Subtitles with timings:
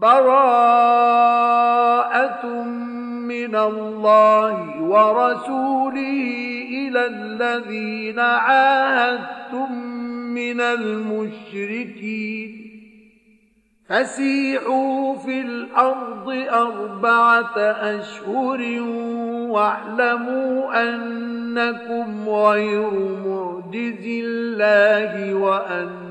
[0.00, 1.22] براءة
[3.32, 6.22] من الله ورسوله
[6.70, 9.72] إلى الذين عاهدتم
[10.34, 12.50] من المشركين.
[13.88, 18.80] فسيحوا في الأرض أربعة أشهر
[19.50, 22.90] واعلموا أنكم غير
[23.26, 26.03] معجز الله وأن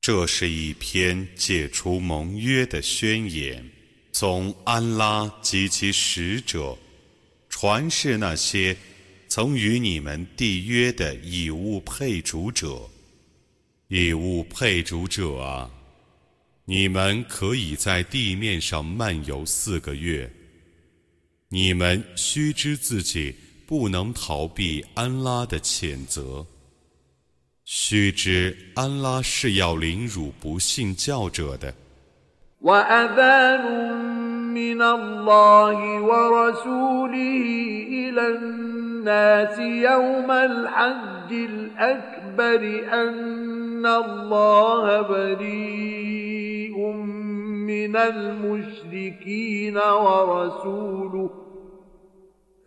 [0.00, 3.68] 这是一篇解除盟约的宣言，
[4.12, 6.76] 从安拉及其使者
[7.48, 8.76] 传示那些
[9.28, 12.80] 曾与你们缔约的以物配主者，
[13.88, 15.70] 以物配主者啊，
[16.64, 20.30] 你们可以在地面上漫游四个月。
[21.50, 23.34] 你们须知自己
[23.67, 26.45] 不能逃避安拉的谴责。
[27.65, 31.73] 须知安拉是要凌辱不信教者的。
[39.03, 42.61] الناس يوم الحج الأكبر
[42.93, 46.77] أن الله بريء
[47.67, 51.29] من المشركين ورسوله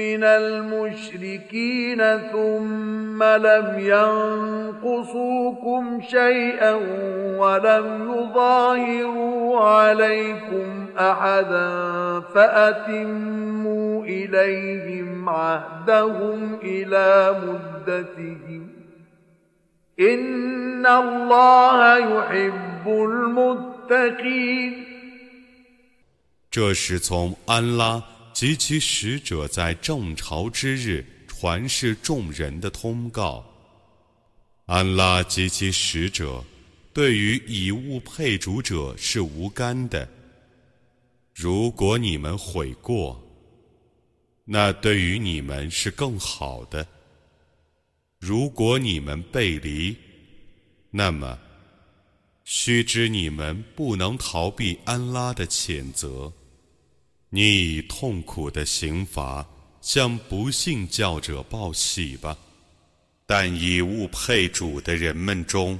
[0.00, 3.74] من المشركين ثم لم
[4.82, 6.74] ينقصوكم شيئا
[7.38, 11.70] ولم يظاهروا عليكم أحدا
[12.34, 18.76] فأتموا إليهم عهدهم إلى مدتهم
[26.50, 28.02] 这是从安拉
[28.33, 33.45] 及其使者在正朝之日传示众人的通告。
[34.65, 36.43] 安拉及其使者
[36.93, 40.07] 对于以物配主者是无干的。
[41.33, 43.21] 如果你们悔过，
[44.45, 46.85] 那对于你们是更好的。
[48.19, 49.95] 如果你们背离，
[50.89, 51.39] 那么
[52.43, 56.31] 须知你们不能逃避安拉的谴责。
[57.33, 59.47] 你以痛苦的刑罚
[59.79, 62.37] 向不信教者报喜吧。
[63.25, 65.79] 但以物配主的人们中，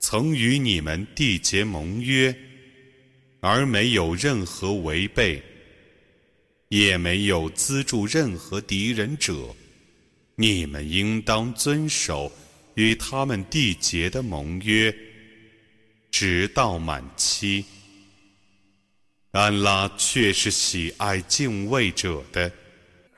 [0.00, 2.34] 曾与你们缔结盟约，
[3.40, 5.42] 而没有任何违背，
[6.68, 9.54] 也没有资助任何敌人者。
[10.36, 12.32] 你们应当遵守
[12.76, 14.94] 与他们缔结的盟约，
[16.10, 17.62] 直到满期。
[19.31, 22.51] 安拉却是喜爱敬畏者的。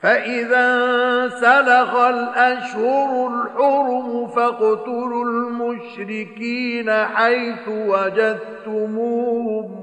[0.02, 8.86] فإذا سلخ الأشهر الحرم فاقتلوا المشركين حيث وجدتموهم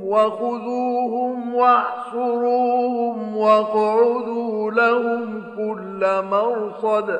[0.04, 7.20] وخذوهم واحصروهم واقعدوا لهم كل مرصد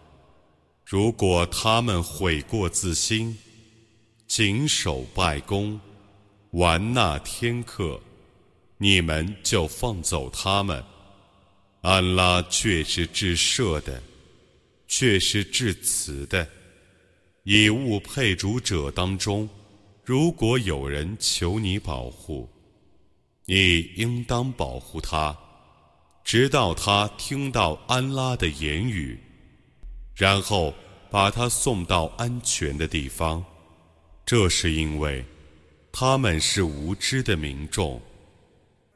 [0.91, 3.37] 如果他们悔过自新，
[4.27, 5.79] 谨守拜功，
[6.49, 7.97] 玩纳天课，
[8.77, 10.83] 你们就放走他们。
[11.79, 14.03] 安拉却是至赦的，
[14.85, 16.45] 却是至慈的。
[17.43, 19.47] 以物配主者当中，
[20.03, 22.49] 如果有人求你保护，
[23.45, 25.39] 你应当保护他，
[26.21, 29.17] 直到他听到安拉的言语，
[30.20, 30.74] 然后
[31.10, 33.44] 把他送到安全的地方。
[34.24, 35.24] 这是因为
[35.92, 38.00] 他们是无知的民众。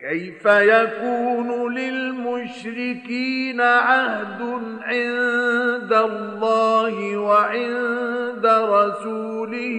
[0.01, 4.41] كيف يكون للمشركين عهد
[4.83, 9.79] عند الله وعند رسوله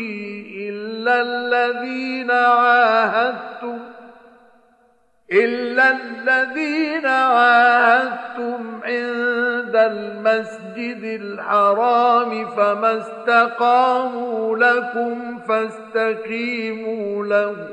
[0.58, 3.80] إلا الذين عاهدتم
[5.33, 17.69] إلا الذين عاهدتم عند المسجد الحرام فما استقاموا لكم فاستقيموا لهم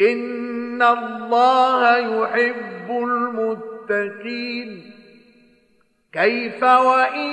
[0.00, 4.92] إن الله يحب المتقين
[6.12, 7.30] كيف وإن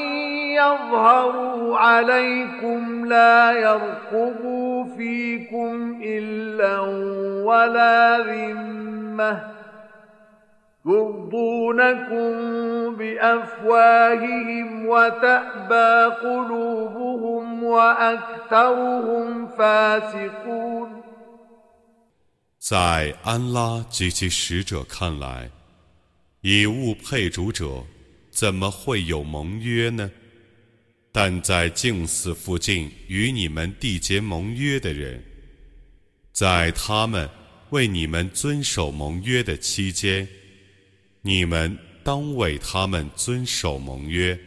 [0.56, 6.81] يظهروا عليكم لا يرقبوا فيكم إلا
[7.45, 9.33] ولا ذمة
[10.87, 12.31] يرضونكم
[12.97, 20.89] بأفواههم وتأبى قلوبهم وأكثرهم فاسقون
[22.59, 25.51] 在安拉及其使者看来，
[26.43, 27.85] 以物配主者
[28.31, 30.11] 怎么会有盟约呢？
[31.18, 35.24] 但在净寺附近与你们缔结盟约的人，
[36.34, 37.30] 在他们
[37.70, 40.28] 为你们遵守盟约的期间，
[41.22, 44.38] 你们当为他们遵守盟约。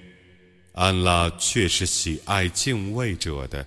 [0.72, 3.66] 安拉却是喜爱敬畏者的，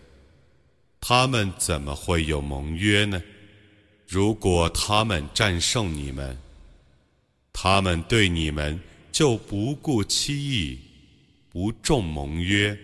[0.99, 3.19] 他们怎么会有盟约呢？
[4.07, 6.37] 如果他们战胜你们，
[7.51, 8.79] 他们对你们
[9.11, 10.77] 就不顾期意，
[11.49, 12.77] 不重盟约。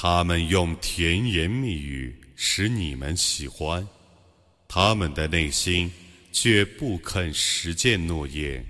[0.00, 3.84] 他们用甜言蜜语使你们喜欢，
[4.68, 5.90] 他们的内心
[6.30, 8.64] 却不肯实践诺言。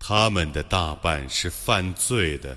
[0.00, 2.56] 他们的大半是犯罪的。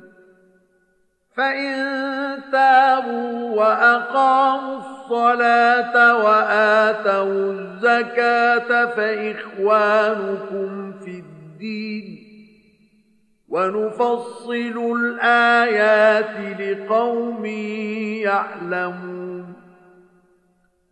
[1.35, 1.75] فإن
[2.51, 10.69] تابوا وأقاموا الصلاة وآتوا الزكاة فإخوانكم
[10.99, 12.17] في الدين
[13.49, 17.45] ونفصل الآيات لقوم
[18.25, 19.53] يعلمون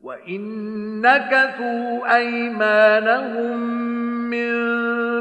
[0.02, 0.42] وإن
[1.02, 3.99] نكثوا أيمانهم
[4.30, 4.52] من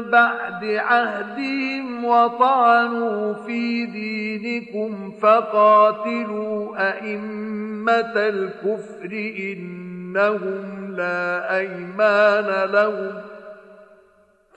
[0.09, 13.21] بعد عهدهم وطعنوا في دينكم فقاتلوا أئمة الكفر إنهم لا أيمان لهم.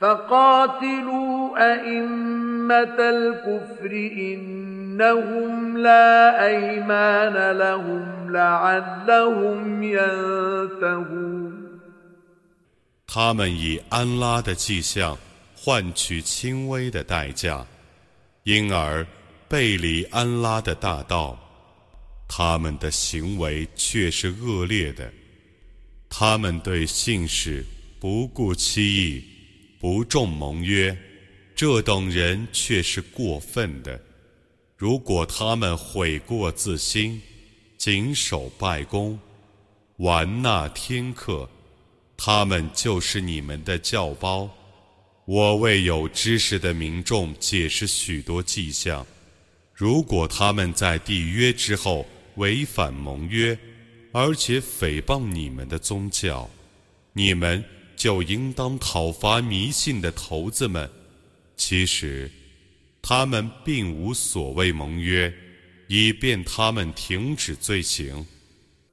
[0.01, 11.62] فقاتلوا أئمة الكفر إنهم لا أيمان لهم لعلهم ينتهون.
[13.15, 15.19] 他们以安拉的迹象
[15.55, 17.67] 换取轻微的代价，
[18.45, 19.07] 因而
[19.51, 21.39] 背离安拉的大道。
[22.27, 25.13] 他们的行为却是恶劣的。
[26.09, 27.63] 他们对信使
[28.01, 29.25] 不顾期意，
[29.79, 30.97] 不重盟约，
[31.55, 34.01] 这等人却是过分的。
[34.75, 37.21] 如果他们悔过自新，
[37.77, 39.21] 谨守拜功，
[39.99, 41.47] 玩纳天课。
[42.25, 44.49] 他们就是你们的教包。
[45.25, 49.05] 我为有知识的民众解释许多迹象。
[49.75, 53.59] 如果他们在缔约之后违反盟约，
[54.13, 56.49] 而且诽谤你们的宗教，
[57.13, 57.65] 你们
[57.97, 60.89] 就应当讨伐迷信的头子们。
[61.57, 62.31] 其实，
[63.03, 65.33] 他们并无所谓盟约，
[65.89, 68.25] 以便他们停止罪行。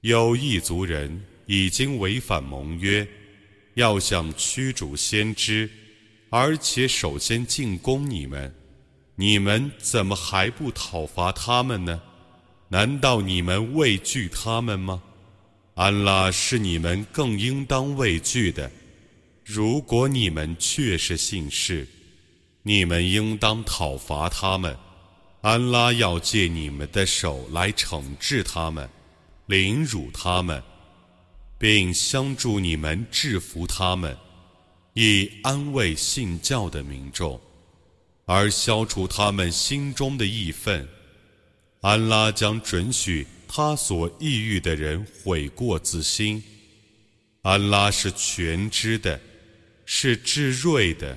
[0.00, 3.06] 有一族人已经违反盟约，
[3.74, 5.70] 要向驱逐先知，
[6.30, 8.52] 而且首先进攻你们，
[9.14, 12.02] 你们怎么还不讨伐他们呢？
[12.68, 15.00] 难道你们畏惧他们吗？
[15.76, 18.68] 安拉是你们更应当畏惧的。
[19.44, 21.86] 如果你们确是信士，
[22.64, 24.76] 你们应当讨伐他们。
[25.42, 28.88] 安拉要借你们的手来惩治他们，
[29.46, 30.62] 凌辱他们，
[31.58, 34.14] 并相助你们制服他们，
[34.92, 37.40] 以安慰信教的民众，
[38.26, 40.86] 而消除他们心中的义愤。
[41.80, 46.42] 安拉将准许他所抑郁的人悔过自新。
[47.40, 49.18] 安拉是全知的，
[49.86, 51.16] 是智睿的。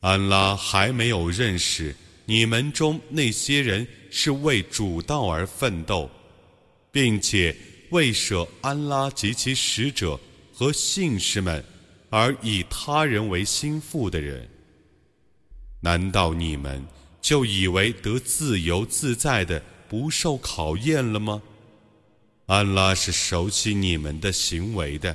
[0.00, 6.10] 安拉还没有认识你们中那些人是为主道而奋斗，
[6.90, 7.54] 并且
[7.90, 10.18] 为舍安拉及其使者
[10.54, 11.62] 和信士们
[12.08, 14.48] 而以他人为心腹的人。
[15.82, 16.84] 难道你们
[17.20, 21.42] 就以为得自由自在的不受考验了吗？
[22.46, 25.14] 安拉是熟悉你们的行为的。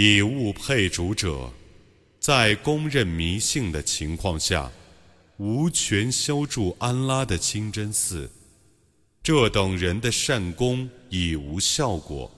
[0.00, 1.52] 以物配主者，
[2.20, 4.70] 在公认迷信的情况下，
[5.38, 8.30] 无权修筑安拉的清真寺。
[9.24, 12.30] 这等人的善功已无效果，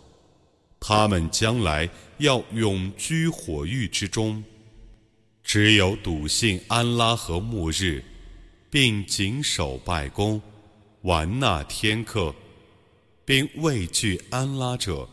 [0.80, 1.86] 他们将来
[2.16, 4.42] 要永居火狱之中。
[5.44, 8.02] 只有笃信安拉和末日，
[8.70, 10.40] 并谨守拜功、
[11.02, 12.34] 玩纳天课，
[13.26, 15.06] 并畏惧安拉者。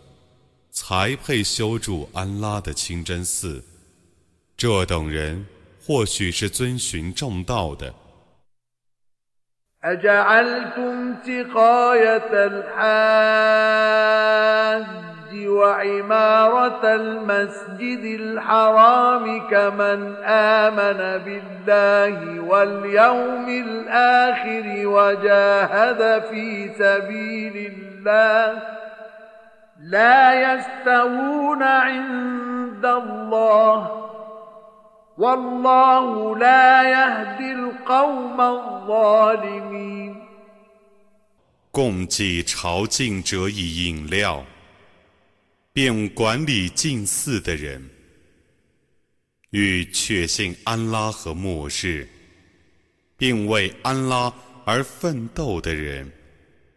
[0.77, 3.63] 才配修筑安拉的清真寺。
[4.57, 5.47] 这等人
[5.85, 7.95] 或许是遵循正道的。
[9.85, 13.43] أجعلتم سقاية الحاج
[15.49, 28.63] وعمارة المسجد الحرام كمن آمن بالله واليوم الآخر وجاهد في سبيل الله
[29.87, 34.03] لا يستوون عند الله
[35.19, 40.17] والله لا يهدي القوم الظالمين
[41.71, 44.45] 供给朝觐者以饮料，
[45.73, 47.89] 并管理祭祀的人，
[49.51, 52.07] 与确信安拉和末日，
[53.17, 54.33] 并为安拉
[54.65, 56.13] 而奋斗的人，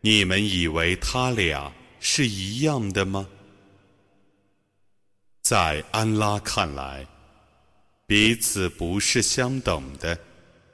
[0.01, 1.72] 你们以为他俩？
[2.00, 3.27] 是一样的吗？
[5.41, 7.05] 在安拉看来，
[8.08, 10.17] 彼此不是相等的。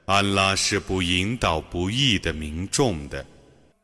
[0.06, 3.24] 安拉是不引导不义的民众的。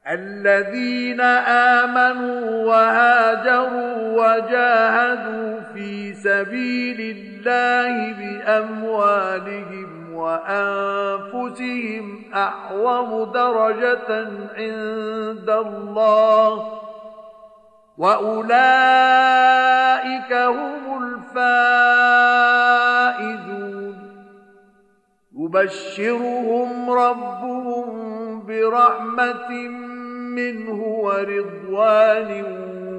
[0.07, 14.11] الذين آمنوا وهاجروا وجاهدوا في سبيل الله بأموالهم وأنفسهم أعظم درجة
[14.57, 16.51] عند الله
[17.98, 19.54] وأولئك
[20.34, 22.04] هم الفائزون
[25.38, 29.50] يبشرهم ربهم برحمة
[30.36, 32.44] منه ورضوان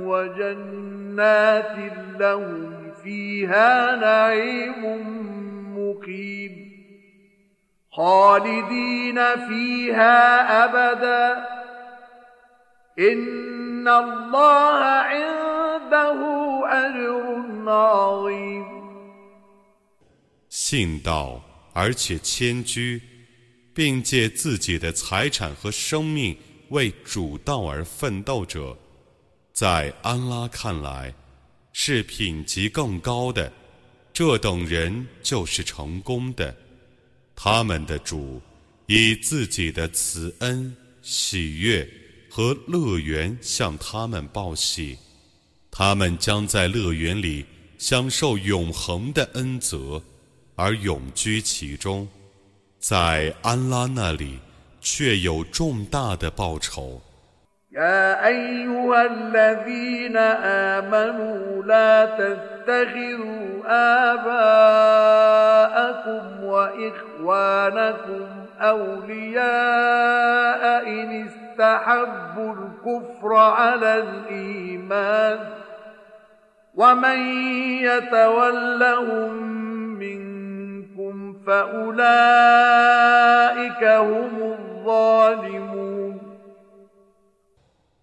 [0.06, 1.76] وجنات
[2.20, 4.82] لهم فيها نعيم
[5.78, 6.64] مقيم
[7.92, 11.46] خالدين فيها أبدا
[12.98, 14.79] إن الله
[15.11, 16.19] عنده
[16.69, 18.65] أجر عظيم
[20.49, 21.41] 信道
[21.73, 23.01] 而且迁居，
[23.73, 26.35] 并借自己的财产和生命
[26.69, 28.77] 为主道而奋斗者，
[29.53, 31.13] 在安拉看来
[31.71, 33.51] 是品级更高的。
[34.11, 36.55] 这等人就是成功的。
[37.35, 38.41] 他们的主
[38.88, 41.88] 以自己的慈恩、喜悦
[42.33, 44.97] 和乐园向他们报喜，
[45.71, 47.45] 他们将在乐园里
[47.77, 50.01] 享受永恒的恩泽。
[50.55, 52.07] 而永居其中，
[52.79, 54.39] 在安拉那里
[54.81, 57.01] 却有重大的报酬。
[57.71, 63.61] يا أيها الذين آمنوا لا تتخذوا
[64.15, 65.43] آباءكم
[66.43, 68.27] وإخوانكم
[68.59, 69.43] أولياء
[70.88, 75.38] إن استحبوا الكفر على الإيمان
[76.75, 77.19] ومن
[77.81, 79.33] يتولهم
[79.99, 80.39] منكم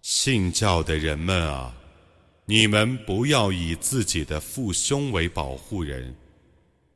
[0.01, 1.71] 信教的人们啊，
[2.45, 6.13] 你们不要以自己的父兄为保护人。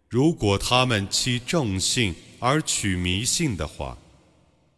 [0.10, 3.98] 如果他们欺正信而取迷信的话，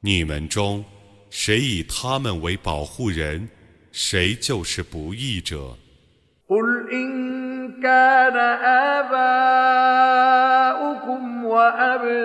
[0.02, 0.86] 你们中
[1.30, 3.50] 谁以他们为保护人，
[3.92, 5.76] 谁就是不义者。
[7.84, 8.38] كان
[9.04, 9.34] آباؤكم
[11.46, 12.24] وأبناؤكم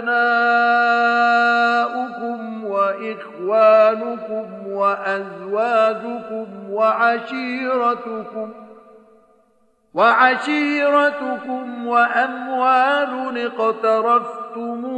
[2.64, 8.48] وإخوانكم وأزواجكم وعشيرتكم
[9.93, 14.97] وعشيرتكم وأموال اقترفتموها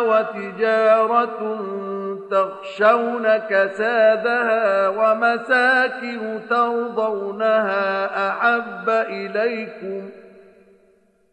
[0.00, 1.58] وتجارة
[2.30, 10.10] تخشون كسادها ومساكن ترضونها أحب إليكم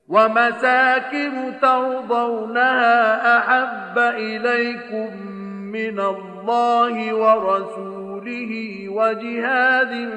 [0.07, 5.27] ومساكن ترضونها أحب إليكم
[5.71, 10.09] من الله ورسوله وجهاد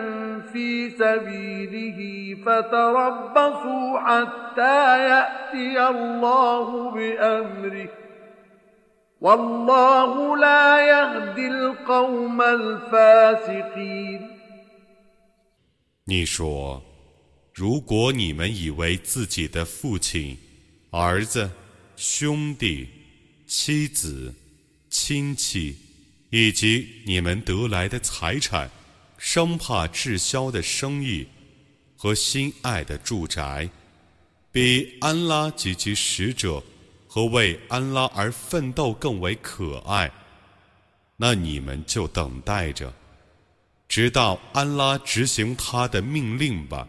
[0.55, 1.99] في سبيله
[2.45, 4.77] فتربصوا حتى
[5.09, 7.89] يأتي الله بأمره
[16.05, 16.81] 你说，
[17.53, 20.35] 如果你们以为自己的父亲、
[20.89, 21.51] 儿子、
[21.95, 22.89] 兄弟、
[23.45, 24.33] 妻子、
[24.89, 25.75] 亲戚
[26.31, 28.71] 以及你们得来的财产，
[29.28, 31.26] 生怕滞销的生意
[31.96, 33.68] 和心爱的住宅，
[34.52, 36.62] 比安拉及其使者。
[37.08, 40.08] 和为安拉而奋斗更为可爱，
[41.16, 42.92] 那你们就等待着，
[43.88, 46.86] 直到安拉执行他的命令吧。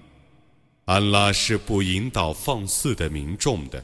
[0.85, 3.83] 安拉是不引导放肆的民众的。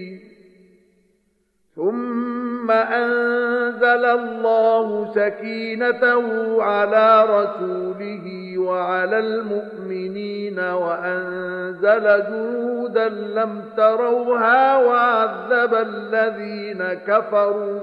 [1.81, 6.23] ثم انزل الله سكينته
[6.63, 17.79] على رسوله وعلى المؤمنين وانزل جنودا لم تروها وعذب الذين كفروا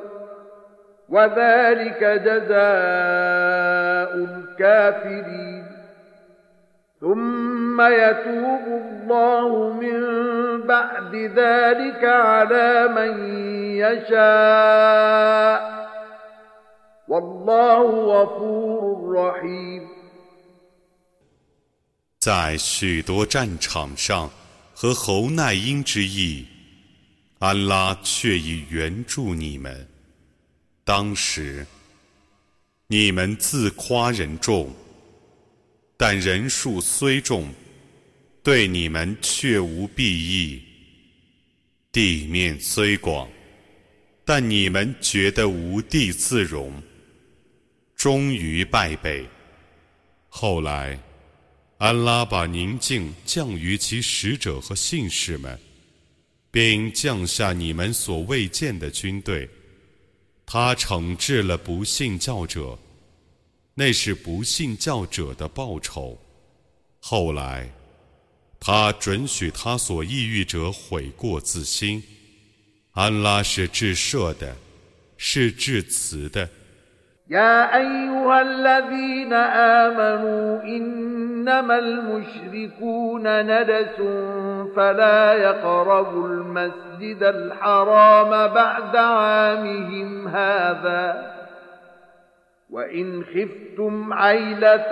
[1.08, 2.54] وذلك جزاء
[4.14, 5.67] الكافرين
[6.99, 9.97] ثم يتوب الله من
[10.67, 13.12] بعد ذلك على من
[13.75, 15.59] يشاء
[17.07, 17.83] والله
[18.13, 19.83] غفور رحيم
[22.19, 24.29] 在许多战场上
[24.73, 26.45] 和侯奈因之役，
[27.39, 29.89] 安拉却已援助你们。
[30.86, 31.65] 当时，
[32.88, 34.69] 你们自夸人众，
[36.00, 37.52] 但人数虽众，
[38.44, 40.62] 对你们却无裨益。
[41.90, 43.28] 地面虽广，
[44.24, 46.72] 但你们觉得无地自容，
[47.96, 49.26] 终于败北。
[50.28, 50.96] 后来，
[51.78, 55.58] 安拉把宁静降于其使者和信士们，
[56.52, 59.50] 并降下你们所未见的军队。
[60.46, 62.78] 他惩治了不信教者，
[63.77, 66.17] 那是不信教者的报酬。
[66.99, 67.69] 后来，
[68.59, 72.01] 他准许他所抑郁者悔过自新。
[72.93, 74.55] 安拉是至赦的，
[75.17, 76.47] 是至慈的。
[77.29, 83.97] يا أيها الذين آمنوا إنما المشركون ندس
[84.75, 91.33] فلا يقربوا المسجد الحرام بعد عامهم هذا
[92.69, 94.91] وإن خفتم عيلة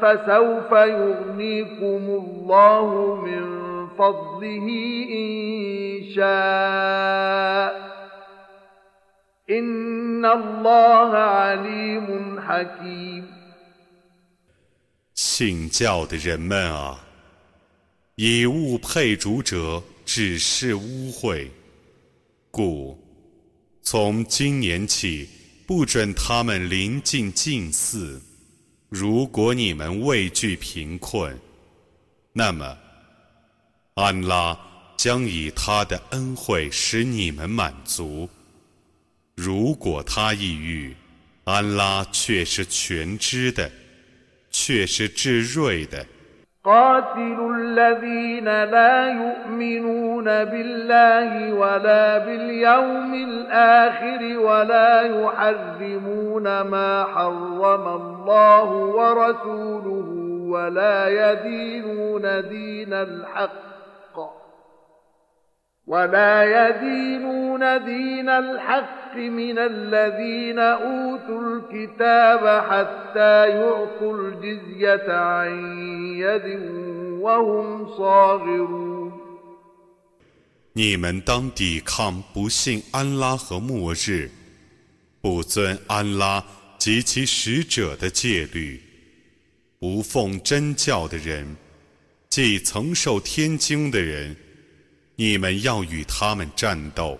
[0.00, 3.44] فسوف يغنيكم الله من
[3.88, 4.66] فضله
[5.12, 7.86] إن شاء
[15.14, 16.98] 信教的人们啊，
[18.16, 21.48] 以物配主者只是污秽，
[22.50, 22.98] 故
[23.82, 25.28] 从今年起
[25.73, 28.21] 不准他们临近近寺。
[28.89, 31.39] 如果你们畏惧贫困，
[32.33, 32.77] 那么
[33.93, 34.59] 安拉
[34.97, 38.29] 将以他的恩惠使你们满足。
[39.33, 40.93] 如果他抑郁，
[41.45, 43.71] 安拉却是全知的，
[44.51, 46.05] 却是至睿的。
[46.65, 60.07] قاتلوا الذين لا يؤمنون بالله ولا باليوم الآخر ولا يحرمون ما حرم الله ورسوله
[60.51, 64.17] ولا يدينون دين الحق
[65.87, 69.00] ولا يدينون دين الحق
[80.73, 84.31] 你们当抵抗不信安拉和末日，
[85.21, 86.41] 不遵安拉
[86.77, 88.81] 及其使者的戒律，
[89.77, 91.57] 不奉真教的人，
[92.29, 94.35] 即曾受天经的人，
[95.17, 97.19] 你们要与他们战斗。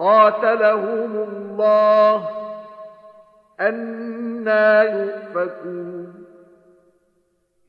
[0.00, 2.28] قاتلهم الله
[3.60, 6.24] أنا يؤفكون.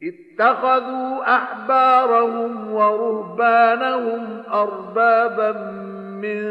[0.03, 5.51] اتخذوا أحبارهم ورهبانهم أربابا
[6.21, 6.41] من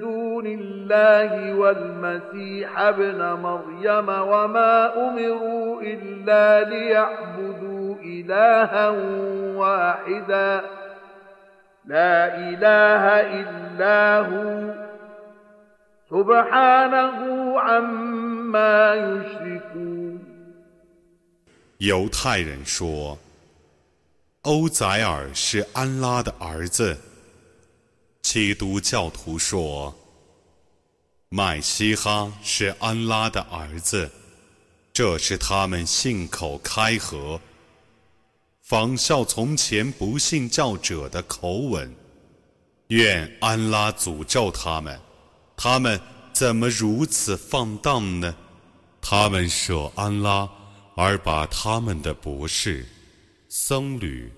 [0.00, 8.88] دون الله والمسيح ابن مريم وما أمروا إلا ليعبدوا إلها
[9.56, 10.60] واحدا.
[11.84, 14.89] لا إله إلا هو.
[21.78, 23.16] 犹太人说，
[24.42, 26.98] 欧宰尔是安拉的儿子。
[28.22, 29.94] 基督教徒说，
[31.28, 34.10] 麦西哈是安拉的儿子。
[34.92, 37.40] 这是他们信口开河，
[38.62, 41.94] 仿效从前不信教者的口吻。
[42.88, 45.00] 愿安拉诅咒他们。
[45.62, 46.00] 他们
[46.32, 48.34] 怎么如此放荡呢？
[49.02, 50.48] 他们舍安拉，
[50.96, 52.88] 而把他们的博士、
[53.46, 54.32] 僧侣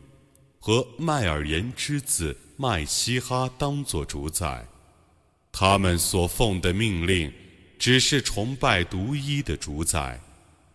[0.59, 4.67] 和麦尔言之子麦西哈当作主宰。
[5.53, 7.33] 他们所奉的命令，
[7.79, 10.21] 只是崇拜独一的主宰，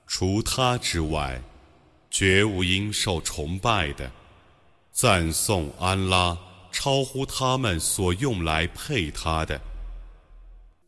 [0.07, 1.41] 除他之外，
[2.10, 4.10] 绝无应受崇拜的。
[4.93, 6.38] 赞颂安拉，
[6.71, 9.60] 超乎他们所用来配他的。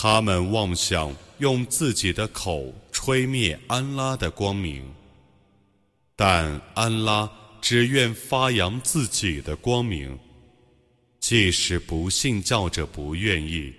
[0.00, 4.88] 他们妄想用自己的口吹灭安拉的光明，
[6.14, 7.28] 但安拉
[7.60, 10.16] 只愿发扬自己的光明，
[11.18, 13.74] 即使不信教者不愿意。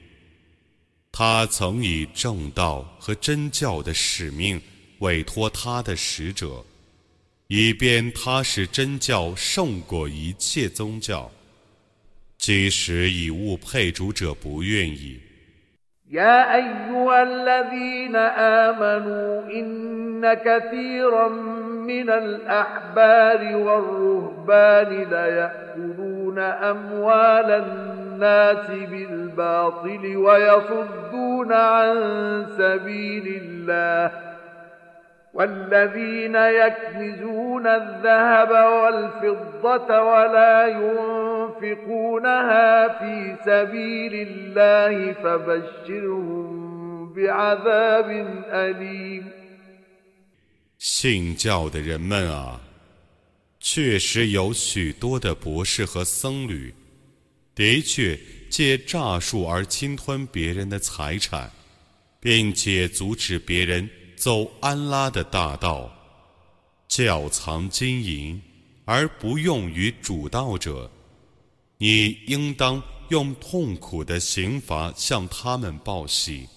[1.10, 4.62] 他曾以正道和真教的使命
[5.00, 6.66] 委托他的使者，
[7.48, 11.32] 以便他使真教胜过一切宗教，
[12.38, 15.18] 即使以物配主者不愿意。
[16.12, 21.28] يا أيها الذين آمنوا إن كثيرا
[21.88, 31.96] من الأحبار والرهبان ليأكلون أموال الناس بالباطل ويصدون عن
[32.58, 34.29] سبيل الله
[35.33, 48.09] والذين يكنزون الذهب والفضة ولا ينفقون ينفقونها في سبيل الله فبشرهم بعذاب
[48.51, 49.25] أليم
[50.79, 52.61] 信教的人们啊，
[53.61, 56.75] 确实有许多的博士和僧侣，
[57.55, 58.19] 的确
[58.51, 61.51] 借诈术而侵吞别人的财产，
[62.21, 65.91] 并且阻止别人 走安拉的大道，
[66.89, 68.41] 窖藏金银
[68.85, 70.91] 而不用于主道者。
[71.79, 76.49] 你应当用痛苦的刑罚向他们报喜。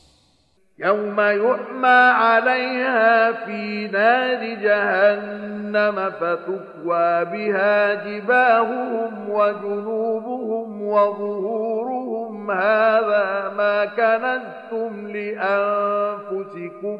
[0.79, 16.99] يوم يحمى عليها في نار جهنم فتكوى بها جباههم وجنوبهم وظهورهم هذا ما كنزتم لأنفسكم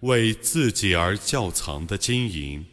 [0.00, 2.64] 为自己而窖藏的金银，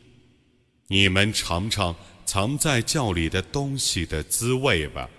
[0.89, 5.09] 你们尝尝藏在窖里的东西的滋味吧。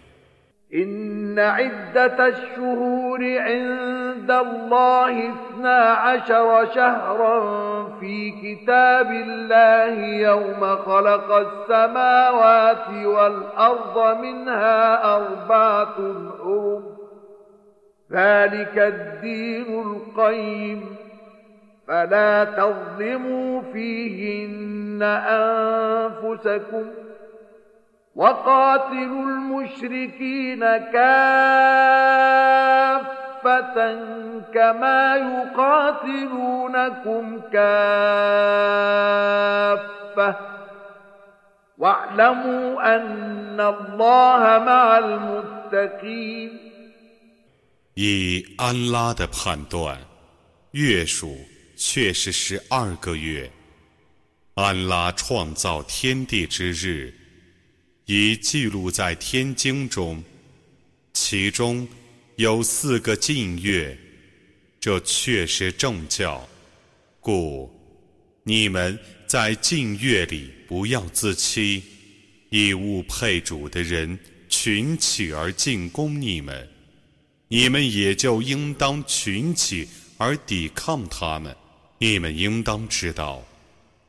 [21.87, 26.85] فلا تظلموا فيهن أنفسكم
[28.15, 31.21] وقاتلوا المشركين كافة
[34.53, 35.15] كما
[35.95, 38.31] يقاتلونكم كافة
[41.77, 46.51] واعلموا أن الله مع المتقين
[47.95, 49.97] 以安拉的判断，
[50.71, 51.35] 月数
[51.76, 53.50] 却是十二个月。
[54.54, 57.14] 安拉创造天地之日。
[58.08, 60.22] 已记录在天经中，
[61.12, 61.86] 其中
[62.36, 63.98] 有四个禁月，
[64.78, 66.48] 这确是正教，
[67.18, 67.68] 故
[68.44, 71.82] 你们在禁月里不要自欺，
[72.50, 74.16] 以物配主的人
[74.48, 76.68] 群起而进攻你们，
[77.48, 81.52] 你们也就应当群起而抵抗他们。
[81.98, 83.40] 你们应当知道，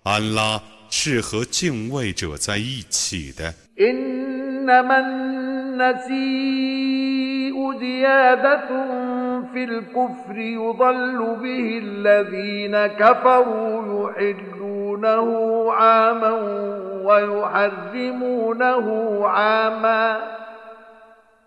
[0.03, 3.53] 安拉是和敬畏者在一起的。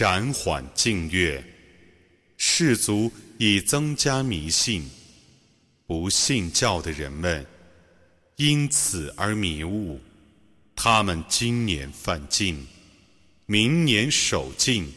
[0.00, 1.44] 暂缓静月，
[2.38, 4.88] 士族以增加迷信，
[5.86, 7.44] 不信教的人们
[8.36, 10.00] 因此而迷雾。
[10.74, 12.66] 他们今年犯禁，
[13.44, 14.90] 明年守禁，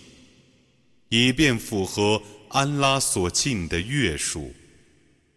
[1.09, 4.55] 以便符合安拉所禁的月数。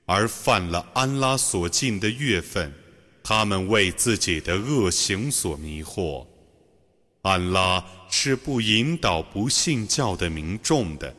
[0.04, 2.72] 而犯了安拉所禁的月份，
[3.20, 6.24] 他们为自己的恶行所迷惑。
[7.25, 11.13] 安拉是不引导不信教的民众的。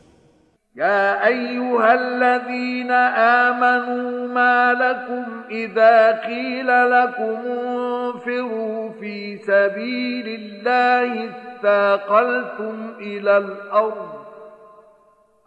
[0.75, 13.37] يا أيها الذين آمنوا ما لكم إذا قيل لكم انفروا في سبيل الله اثاقلتم إلى
[13.37, 14.09] الأرض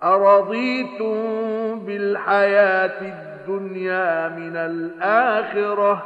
[0.04, 1.16] أرضيتم
[1.86, 6.06] بالحياة الدنيا من الآخرة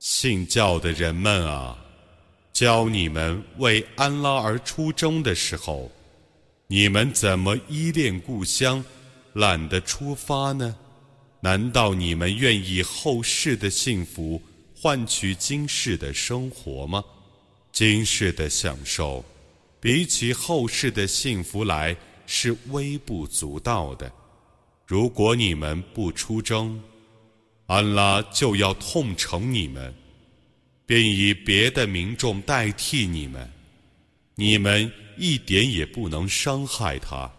[0.00, 1.76] 信教的人们啊，
[2.54, 5.92] 教你们为安拉而出征的时候。
[6.68, 8.82] 你们怎么依恋故乡，
[9.34, 10.74] 懒得出发呢？
[11.40, 14.40] 难道你们愿意后世的幸福
[14.74, 17.04] 换取今世的生活吗？
[17.70, 19.22] 今世的享受，
[19.80, 24.10] 比起后世的幸福来是微不足道的。
[24.86, 26.80] 如果你们不出征，
[27.70, 29.94] 安拉就要痛惩你们，
[30.84, 33.48] 便以别的民众代替你们。
[34.34, 34.90] 你们。
[35.22, 37.30] 一点也不能伤害他。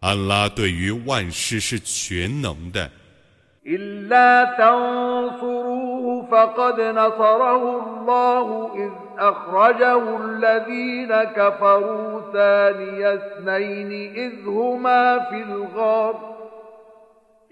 [0.00, 2.90] 安拉对于万事是全能的。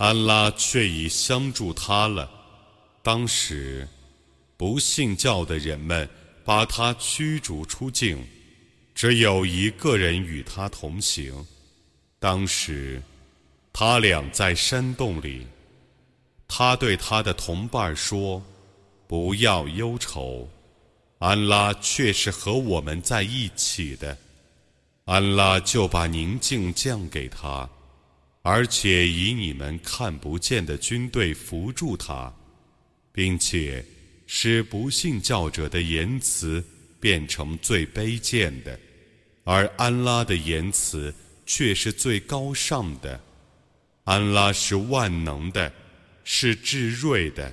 [0.00, 2.26] 安拉却已相助他了。
[3.02, 3.86] 当时，
[4.56, 6.08] 不信教的人们
[6.42, 8.26] 把他驱逐出境，
[8.94, 11.46] 只有一个人与他同行。
[12.18, 13.02] 当时，
[13.74, 15.46] 他俩在山洞里。
[16.48, 18.42] 他对他的同伴说
[19.06, 20.48] ：“不要忧愁，
[21.18, 24.16] 安拉却是和我们在一起的。”
[25.04, 27.68] 安拉就把宁静降给他。
[28.42, 32.34] 而且以你们看不见的军队扶住他，
[33.12, 33.84] 并且
[34.26, 36.64] 使不信教者的言辞
[36.98, 38.78] 变成最卑贱的，
[39.44, 43.20] 而安拉的言辞却是最高尚的。
[44.04, 45.72] 安拉是万能的，
[46.24, 47.52] 是至睿的。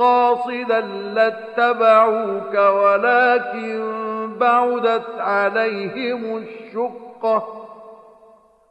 [0.00, 0.80] قاصدا
[1.14, 3.82] لاتبعوك ولكن
[4.40, 7.66] بعدت عليهم الشقة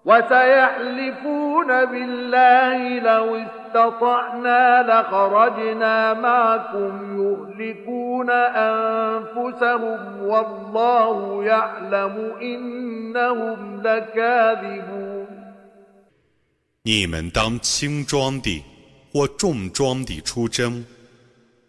[0.06, 15.26] وسيحلفون بالله لو استطعنا لخرجنا معكم يهلكون أنفسهم والله يعلم إنهم لكاذبون
[16.88, 18.64] 你们当轻装的
[19.12, 20.86] 或重装的出征。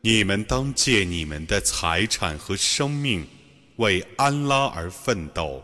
[0.04, 3.28] 你们当借你们的财产和生命
[3.76, 5.64] 为安拉而奋斗，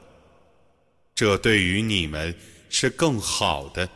[1.16, 2.36] 这对于你们
[2.70, 3.90] 是更好的。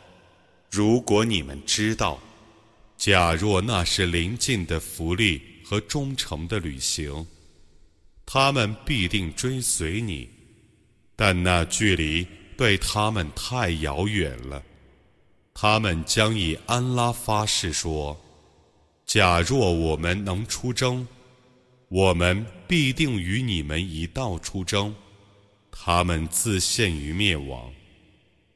[0.72, 2.20] 如果你们知道，
[2.98, 7.28] 假若那是临近的福利和忠诚的旅行，
[8.26, 10.28] 他们必定追随你，
[11.16, 12.26] 但那距离
[12.58, 14.64] 对他们太遥远了。
[15.54, 18.20] 他们将以安拉发誓说。
[19.14, 21.05] 假若我们能出征，
[21.89, 24.95] 我们必定与你们一道出征。
[25.70, 27.70] 他们自陷于灭亡，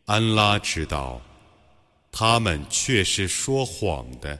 [0.06, 1.20] 安拉知道，
[2.10, 4.40] 他们却是说谎的。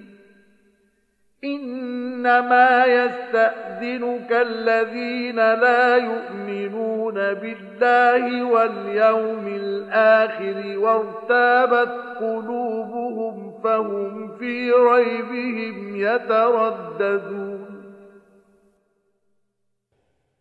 [1.44, 17.66] إنما يستأذنك الذين لا يؤمنون بالله واليوم الآخر وارتابت قلوبهم فهم في ريبهم يترددون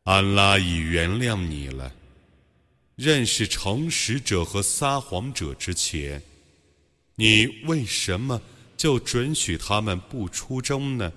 [0.06, 1.92] 安拉已原谅你了。
[2.96, 6.22] 认识诚实者和撒谎者之前，
[7.16, 8.42] 你为什么？
[8.81, 11.13] 就准许他们不出征呢？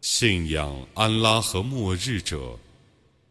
[0.00, 2.58] 信仰安拉和末日者，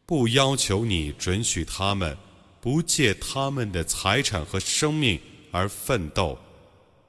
[0.06, 2.16] 不要求你准许他们
[2.62, 5.20] 不借他们的财产和生命
[5.52, 6.40] 而奋斗。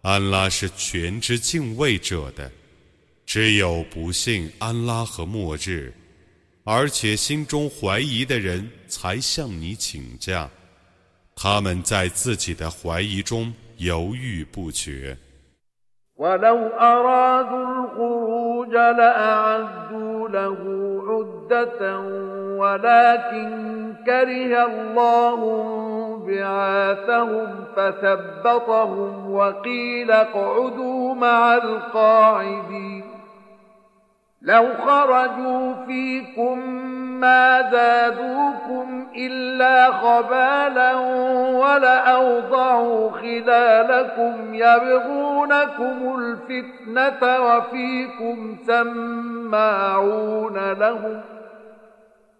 [0.02, 2.50] 安拉是全知敬畏者的。
[3.24, 5.94] 只有不信安拉和末日，
[6.64, 10.50] 而且心中怀疑的人，才向你请假。
[11.36, 15.16] 他们在自己的怀疑中犹豫不决。
[16.20, 20.56] ولو أرادوا الخروج لأعدوا له
[21.08, 21.98] عدة
[22.58, 25.40] ولكن كره الله
[26.26, 33.04] بعاثهم فثبطهم وقيل اقعدوا مع القاعدين.
[34.42, 36.60] لو خرجوا فيكم
[37.19, 40.93] ما زادوكم إلا خبالا
[41.61, 51.21] ولأوضعوا خلالكم يبغونكم الفتنة وفيكم سماعون لهم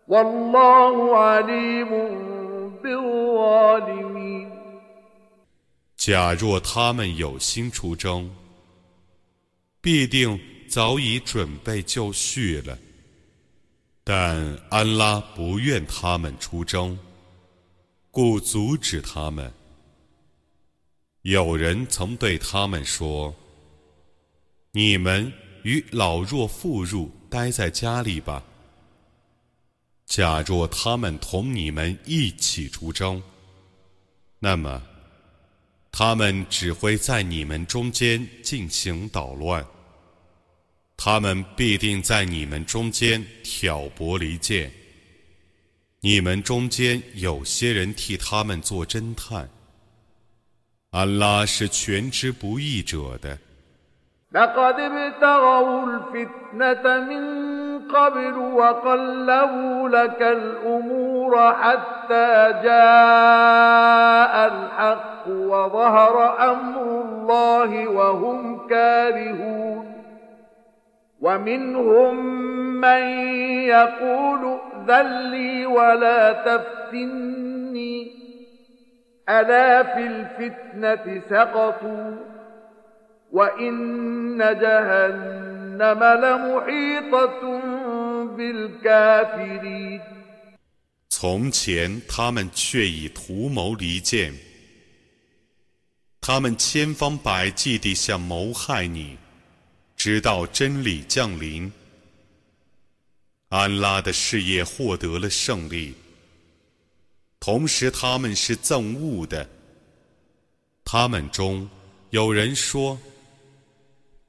[0.08, 1.90] والله عليم
[2.84, 4.52] بالظالمين
[5.98, 8.30] 假若他们有心出征，
[9.82, 10.40] 必定
[10.70, 12.78] 早已准备就绪了。
[14.13, 16.99] 但安拉不愿他们出征，
[18.11, 19.53] 故阻止他们。
[21.23, 23.33] 有人曾对他们说
[24.75, 25.33] ：“你们
[25.63, 28.43] 与老弱妇孺待在家里吧。
[30.07, 33.23] 假若他们同你们一起出征，
[34.41, 34.83] 那么
[35.93, 39.65] 他们只会在你们中间进行捣乱。”
[41.03, 44.71] 他们必定在你们中间挑拨离间。
[46.03, 49.49] 你们中间有些人替他们做侦探。
[50.91, 53.39] 安拉是全知不义者的。
[71.20, 72.26] ومنهم
[72.82, 73.02] من
[73.68, 78.12] يقول ائذن لي ولا تفتني
[79.30, 82.12] ألا في الفتنة سقطوا
[83.32, 87.42] وإن جهنم لمحيطة
[88.38, 90.02] بالكافرين
[91.10, 94.34] 从前，他们却已图谋离间，
[96.22, 99.18] 他们千方百计地想谋害你。
[100.03, 101.71] 直到真理降临，
[103.51, 105.95] 安拉的事业获得了胜利。
[107.39, 109.47] 同时，他们是憎恶的。
[110.87, 111.69] 他们中
[112.09, 112.99] 有人说：“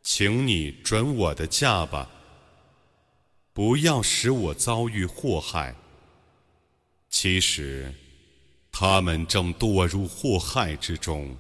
[0.04, 2.12] 请你准我的价吧，
[3.54, 5.74] 不要使我遭遇祸害。”
[7.10, 7.94] 其实，
[8.74, 11.34] 他们正堕入祸害之中。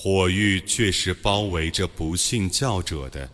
[0.00, 3.28] 火狱却是包围着不信教者的。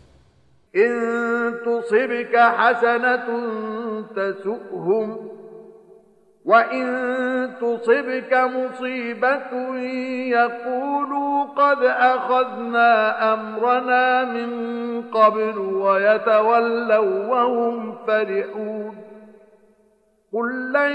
[20.34, 20.94] قل لن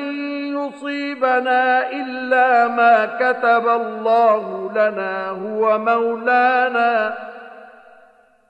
[0.55, 7.17] يصيبنا إلا ما كتب الله لنا هو مولانا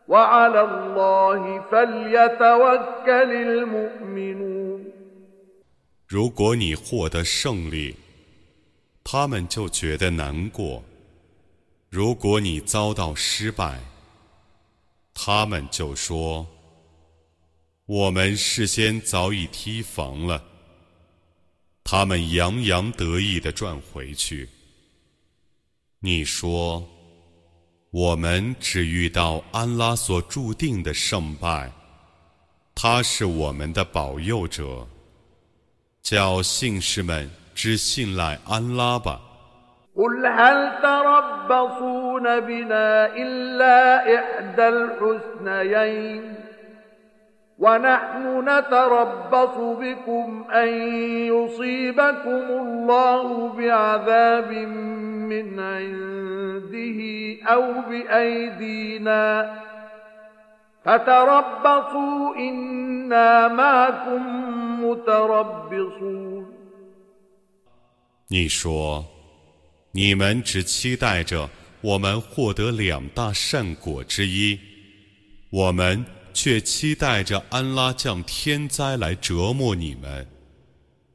[0.08, 4.86] وعلى الله فليتوكل المؤمنون
[6.08, 7.96] 如果你获得胜利，
[9.04, 10.84] 他们就觉得难过；
[11.90, 13.80] 如果你遭到失败，
[15.16, 20.44] 他们就说：“我们事先早已提防了。”
[21.93, 24.49] 他们洋洋得意地转回去。
[25.99, 26.89] 你说
[27.91, 31.69] ：“我们只遇到安拉所注定的胜败，
[32.77, 34.87] 他是我们的保佑者。
[36.01, 39.21] 叫信士们只信赖安拉吧。”
[47.60, 50.68] ونحن نتربص بكم أن
[51.32, 54.52] يصيبكم الله بعذاب
[55.32, 57.00] من عنده
[57.54, 59.54] أو بأيدينا
[60.84, 64.22] فتربصوا إنا معكم
[64.86, 66.46] متربصون
[68.28, 69.06] 你说，
[69.92, 71.50] 你们只期待着
[71.82, 74.60] 我们获得两大善果之一，
[75.52, 76.06] 我们。
[76.33, 80.27] 却期待着安拉降天灾来折磨你们，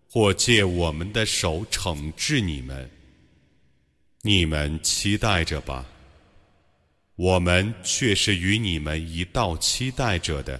[0.09, 2.89] 或借我们的手惩治你们。
[4.21, 5.85] 你们期待着吧，
[7.15, 10.59] 我们却是与你们一道期待着的。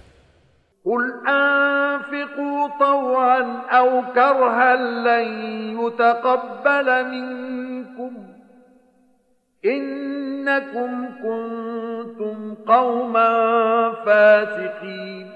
[9.66, 13.30] إنكم كنتم قوما
[14.06, 15.30] فاسقين.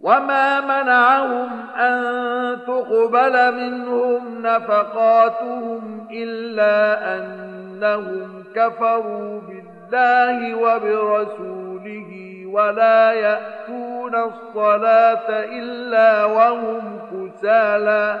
[0.00, 16.24] وما منعهم أن تقبل منهم نفقاتهم إلا أنهم كفروا بالله وبرسوله ولا يأتون الصلاة إلا
[16.24, 18.20] وهم كسالى.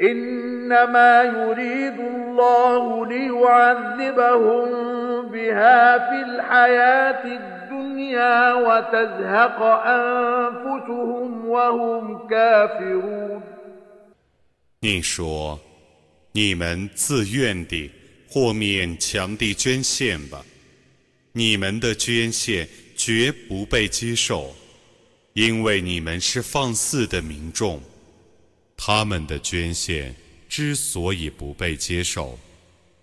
[0.00, 4.68] إنما يريد الله ليعذبهم
[5.32, 7.56] بها في الحياة الدنيا
[14.80, 17.90] 你说：“你们自愿地
[18.28, 20.44] 或勉强地捐献吧，
[21.32, 24.54] 你们的捐献绝不被接受，
[25.32, 27.80] 因为你们是放肆的民众。
[28.83, 30.15] 他们的捐献
[30.49, 32.39] 之所以不被接受，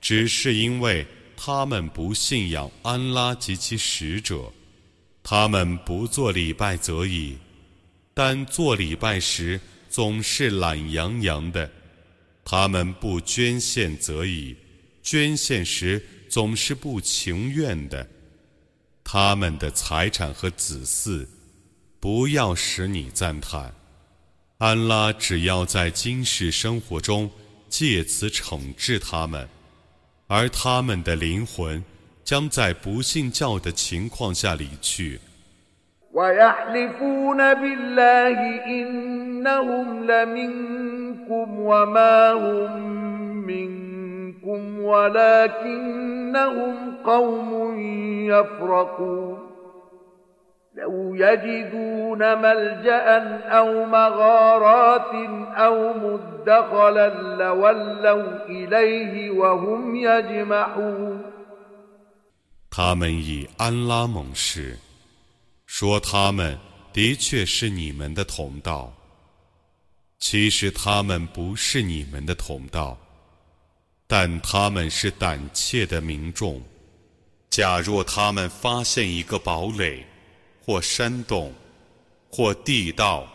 [0.00, 1.06] 只是因为
[1.36, 4.52] 他们不信仰安拉及其使者。”
[5.22, 7.36] 他们不做礼拜则已，
[8.12, 11.68] 但做礼拜时总是懒洋洋的；
[12.44, 14.56] 他们不捐献则已，
[15.00, 18.08] 捐献时总是不情愿的。
[19.04, 21.26] 他们的财产和子嗣，
[22.00, 23.72] 不要使你赞叹。
[24.58, 27.30] 安拉只要在今世生活中
[27.68, 29.48] 借此惩治他们，
[30.26, 31.82] 而他们的灵魂。
[32.28, 35.18] 将在不信教的情况下离去。
[50.77, 53.07] لو يجدون ملجأ
[53.49, 55.13] أو مغارات
[55.55, 61.23] أو مدخلا لولوا إليه وهم يجمحون
[62.71, 64.79] 他们以安拉盟誓，
[65.67, 66.57] 说他们
[66.91, 68.91] 的确是你们的同道。
[70.17, 72.97] 其实他们不是你们的同道，
[74.07, 76.59] 但他们是胆怯的民众。
[77.51, 80.03] 假若他们发现一个堡垒，
[80.67, 81.51] 或山洞，
[82.31, 83.25] 或地道，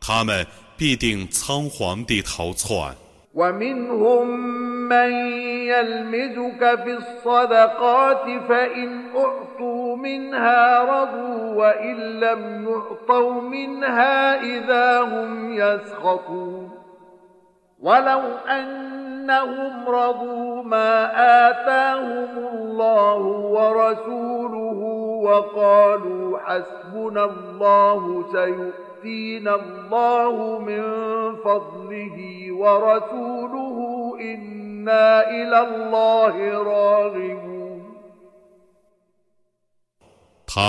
[0.00, 0.46] 他们
[0.76, 2.94] 必定仓皇地逃窜。
[3.32, 4.26] ومنهم
[4.88, 5.10] من
[5.70, 16.70] يلمزك في الصدقات فإن أعطوا منها رضوا وإن لم يعطوا منها إذا هم يسخطون
[17.78, 18.22] ولو
[19.24, 20.92] أنهم رضوا ما
[21.48, 23.20] آتاهم الله
[23.56, 24.80] ورسوله
[25.26, 29.06] وقالوا حسبنا الله سيؤتي 他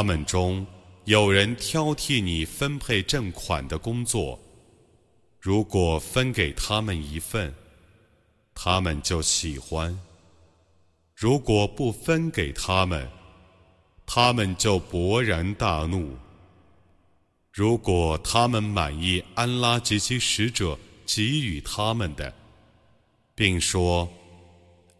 [0.03, 0.65] 们中
[1.03, 4.39] 有人挑剔你分配正款的工作，
[5.41, 7.53] 如果分给他们一份，
[8.58, 9.94] 他们就喜欢；
[11.14, 13.06] 如果不分给他们，
[14.06, 16.16] 他们就勃然大怒。
[17.52, 22.34] 如果他们满意安拉及其使者给予他们的，
[23.34, 24.10] 并说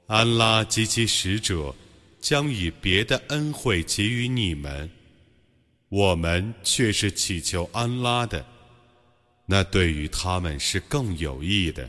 [0.06, 1.74] 安拉及其使者
[2.20, 4.90] 将以别的恩惠给予你们，
[5.88, 8.44] 我们却是祈求安拉的，
[9.46, 11.88] 那对于他们是更有益的。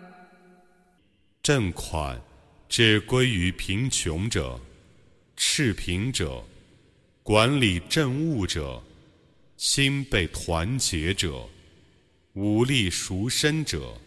[1.51, 2.17] 赈款
[2.69, 4.57] 只归于贫穷者、
[5.35, 6.41] 赤贫者、
[7.23, 8.81] 管理政务者、
[9.57, 11.45] 心被团结者、
[12.35, 13.99] 无力赎身者、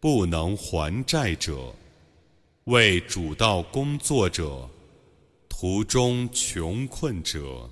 [0.00, 1.72] 不能还债者、
[2.64, 4.68] 为主道工作者、
[5.48, 7.70] 途中穷困者。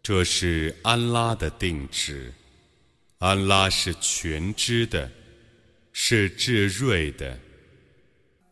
[0.00, 2.32] 这是安拉的定旨。
[3.18, 5.10] 安拉是全知的，
[5.92, 7.36] 是至睿的。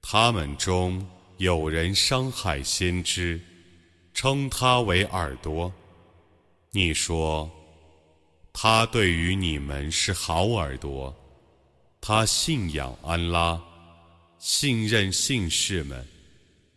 [0.00, 1.04] 他们中
[1.38, 3.40] 有人伤害先知，
[4.14, 5.72] 称他为耳朵。
[6.70, 7.50] 你说，
[8.52, 11.12] 他对于你们是好耳朵。
[12.00, 13.60] 他信仰安拉，
[14.38, 16.06] 信任信士们。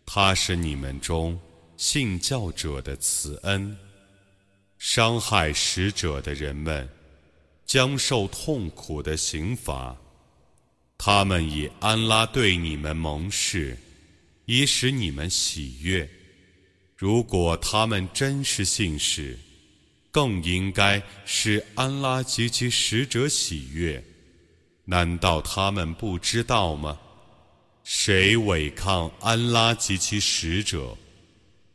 [0.04, 1.40] 他是你们中
[1.78, 3.78] 信教者的慈恩。
[4.80, 6.90] 伤害使者的人们。
[7.66, 9.96] 将受痛苦的刑罚。
[10.98, 13.78] 他们以安拉对你们盟誓，
[14.46, 16.10] 以使你们喜悦。
[16.96, 19.38] 如果他们真是信使，
[20.12, 24.02] 更应该使安拉及其使者喜悦。
[24.86, 27.00] 难道他们不知道吗？
[27.84, 30.98] 谁违抗安拉及其使者，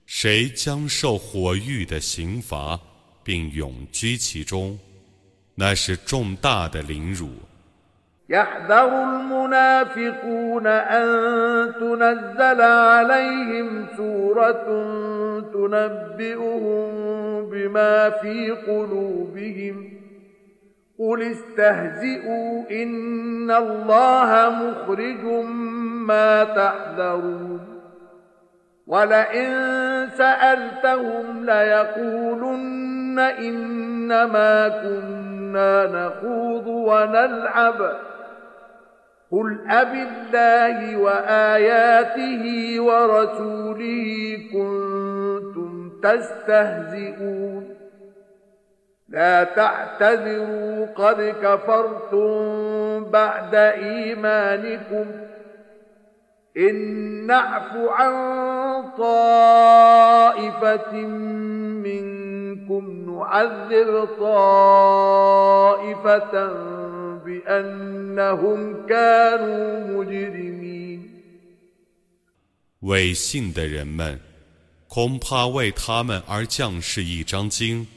[0.06, 2.80] 谁将受火狱的刑罚，
[3.22, 4.78] 并永居其中。
[5.57, 7.29] 那是重大的凌辱。
[8.29, 11.07] يحذر المنافقون أن
[11.79, 14.65] تنزل عليهم سورة
[15.53, 16.89] تنبئهم
[17.49, 19.89] بما في قلوبهم
[20.99, 25.23] قل استهزئوا إن الله مخرج
[26.07, 27.59] ما تحذرون
[28.87, 29.49] ولئن
[30.17, 37.96] سألتهم ليقولن إنما كنا كنا نخوض ونلعب.
[39.32, 47.74] قل أب الله وآياته ورسوله كنتم تستهزئون.
[49.08, 55.06] لا تعتذروا قد كفرتم بعد إيمانكم.
[56.56, 56.76] إن
[57.26, 58.14] نعف عن
[58.98, 60.12] طائفة
[60.92, 62.17] منكم
[63.05, 65.53] نعذب طائفة
[67.25, 70.99] بأنهم كانوا مجرمين
[72.81, 74.19] 为信的人们，
[74.87, 77.87] 恐怕为他们而降世一章经。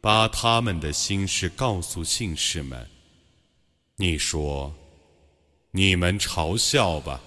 [0.00, 2.84] 把他们的心事告诉信士们。
[3.94, 7.20] 你说：“你们嘲笑吧，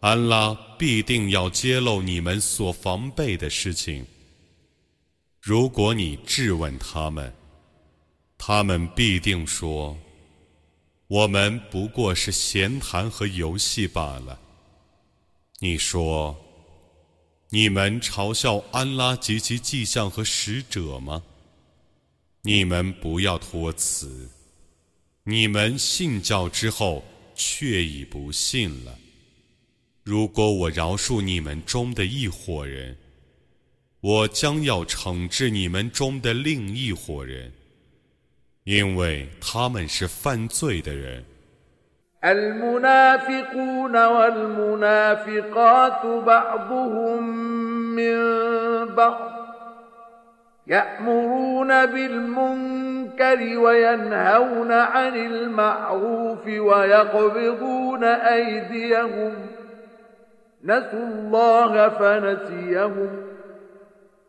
[0.00, 4.04] 安拉必定要揭露你们所防备的事情。
[5.41, 7.33] 如果你质问他们，
[8.37, 9.97] 他们必定说：
[11.07, 14.39] 我们不过是闲谈和游戏罢了。”
[15.59, 16.37] 你说
[17.51, 21.23] ：“你们嘲笑安拉及其迹象和使者吗？”
[22.43, 24.29] 你们不要托辞，
[25.23, 27.03] 你们信教之后
[27.35, 28.97] 却已不信了。
[30.03, 32.97] 如果我饶恕你们中的一伙人，
[34.00, 37.52] 我将要惩治你们中的另一伙人，
[38.64, 41.24] 因为他们是犯罪的人。
[50.66, 59.32] يأمرون بالمنكر وينهون عن المعروف ويقبضون أيديهم
[60.64, 63.27] نسوا الله فنسيهم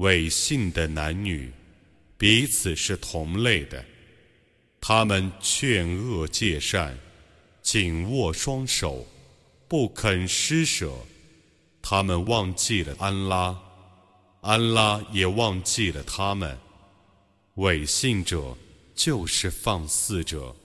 [0.00, 1.52] 伪信的男女
[2.16, 3.84] 彼此是同类的，
[4.80, 6.98] 他们劝恶戒善，
[7.60, 9.06] 紧握双手，
[9.68, 10.90] 不肯施舍，
[11.82, 13.58] 他们忘记了安拉。
[14.40, 16.58] 安拉也忘记了他们，
[17.56, 18.56] 伪信者
[18.94, 20.56] 就是放肆者。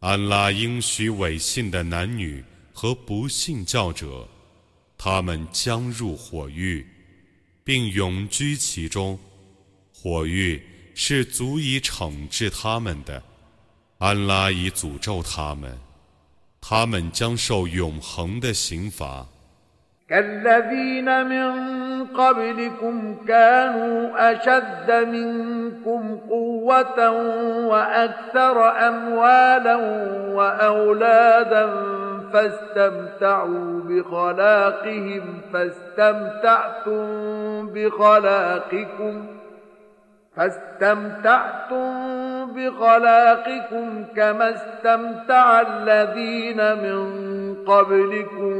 [0.00, 2.42] 安拉应许伪信的男女
[2.72, 4.28] 和不信教者，
[4.98, 6.84] 他们将入火狱，
[7.65, 9.19] 并永居其中。
[9.93, 10.61] 火狱
[10.95, 13.21] 是足以惩治他们的。
[13.99, 15.77] 安拉已诅咒他们，
[16.59, 19.27] 他们将受永恒的刑罚。
[20.09, 27.11] كالذين من قبلكم كانوا أشد منكم قوة
[27.67, 29.75] وأكثر أموالا
[30.35, 31.65] وأولادا
[32.32, 37.06] فاستمتعوا بخلاقهم فاستمتعتم
[37.66, 39.26] بخلاقكم
[40.36, 41.86] فاستمتعتم
[42.52, 47.06] بخلاقكم كما استمتع الذين من
[47.64, 48.52] قبلكم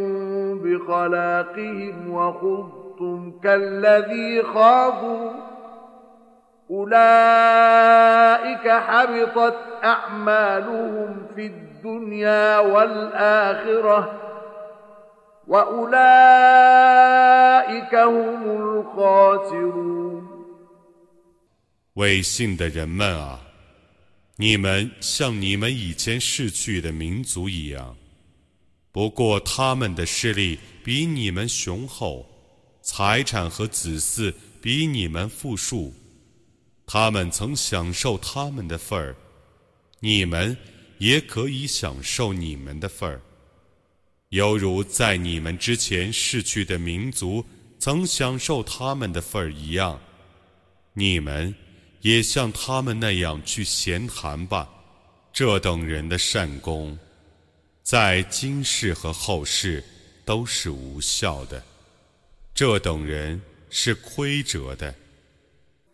[0.58, 5.30] بخلاقهم وخضتم كالذي خاضوا.
[6.70, 11.75] أولئك حبطت أعمالهم في الدنيا
[12.61, 13.97] والآخرة
[15.47, 15.93] وأولئك
[17.95, 20.21] هم الخاسرون
[21.95, 23.41] 为信的人们啊，
[24.38, 27.95] 你们像你们以前逝去的民族一样。
[28.93, 32.25] 不过他们的势力比你们雄厚，
[32.82, 35.93] 财产和子嗣比你们富庶，
[36.86, 39.15] 他们曾享受他们的份儿，
[39.99, 40.57] 你们
[40.99, 43.20] 也可以享受你们的份儿，
[44.30, 47.44] 犹如在你们之前逝去的民族
[47.78, 50.01] 曾享受他们的份儿一样，
[50.94, 51.55] 你们
[52.01, 54.68] 也像他们那样去闲谈吧，
[55.32, 56.99] 这等人的善功。
[57.82, 59.84] 在今世和后世
[60.24, 61.62] 都是无效的，
[62.55, 63.40] 这等人
[63.70, 64.94] 是亏折的。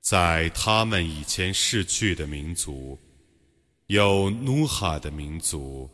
[0.00, 2.98] 在他们以前逝去的民族，
[3.86, 5.90] 有努哈的民族、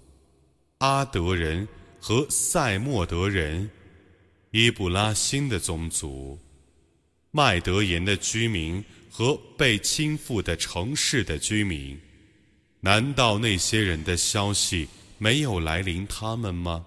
[0.79, 1.67] 阿德人
[1.99, 3.71] 和塞莫德人、
[4.51, 6.39] 伊布拉辛的宗族、
[7.31, 11.99] 麦德言的居民和被倾覆的城市的居民。
[12.81, 16.85] 难道那些人的消息没有来临他们吗？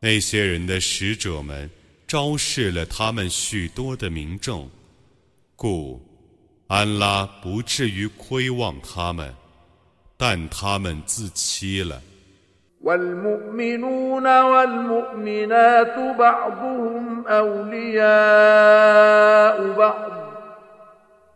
[0.00, 1.68] 那些人的使者们
[2.07, 4.69] 昭示了他们许多的民众，
[5.55, 6.01] 故
[6.67, 9.33] 安拉不至于亏望他们，
[10.17, 12.01] 但他们自欺了。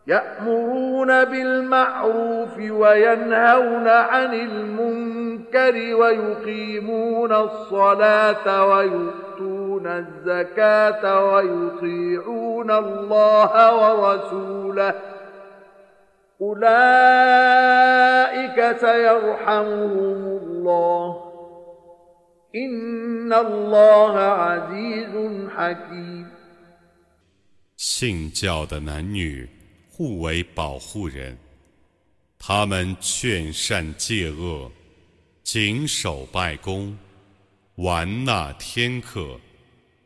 [0.07, 9.51] يأمرون بالمعروف وينهون عن المنكر ويقيمون الصلاة ويؤتون
[9.88, 14.93] الزكاة ويطيعون الله ورسوله
[16.41, 17.78] أولئك
[18.80, 21.05] سيرحمهم الله
[22.55, 25.13] إن الله عزيز
[25.55, 26.28] حكيم
[27.76, 29.47] 信教的男女
[29.91, 31.38] 互为保护人，
[32.39, 34.72] 他们劝善戒恶，
[35.43, 36.97] 谨守拜功，
[37.76, 39.39] 玩纳天客，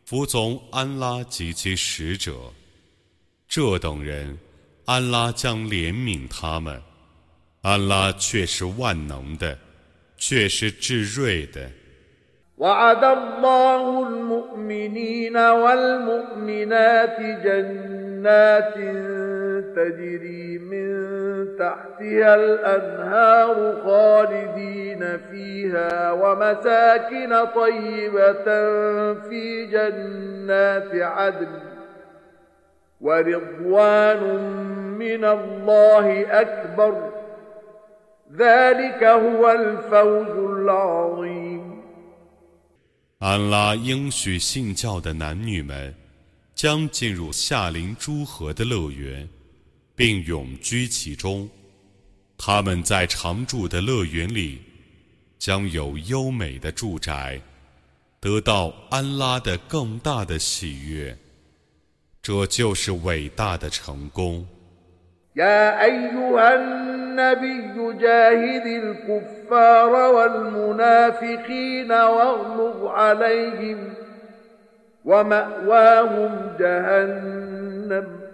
[0.05, 2.33] 服从安拉及其使者。
[3.47, 4.37] 这等人，
[4.85, 6.81] 安拉将怜悯他们。
[7.61, 9.57] 安拉却是万能的，
[10.17, 11.69] 却是至睿的。
[12.57, 18.77] وعد الله المؤمنين والمؤمنات جنات
[19.75, 20.87] تجري من
[21.57, 25.01] تحتها الأنهار خالدين
[25.31, 28.45] فيها ومساكن طيبة
[29.29, 31.53] في جنات عدن
[33.01, 34.21] ورضوان
[34.97, 36.05] من الله
[36.41, 36.93] أكبر
[38.37, 41.71] ذلك هو الفوز العظيم
[43.19, 45.93] 安拉应许信教的男女们，
[46.55, 49.29] 将进入夏林诸河的乐园，
[49.95, 51.49] 并永居其中。
[52.37, 54.61] 他们在常住的乐园里，
[55.37, 57.39] 将有优美的住宅，
[58.19, 61.17] 得到安拉的更大的喜悦。
[62.21, 64.45] 这就是伟大的成功。
[65.35, 73.93] يا أيها النبي جاهد الكفار والمنافقين واغلظ عليهم
[75.05, 78.24] ومأواهم جهنم وبئس المصير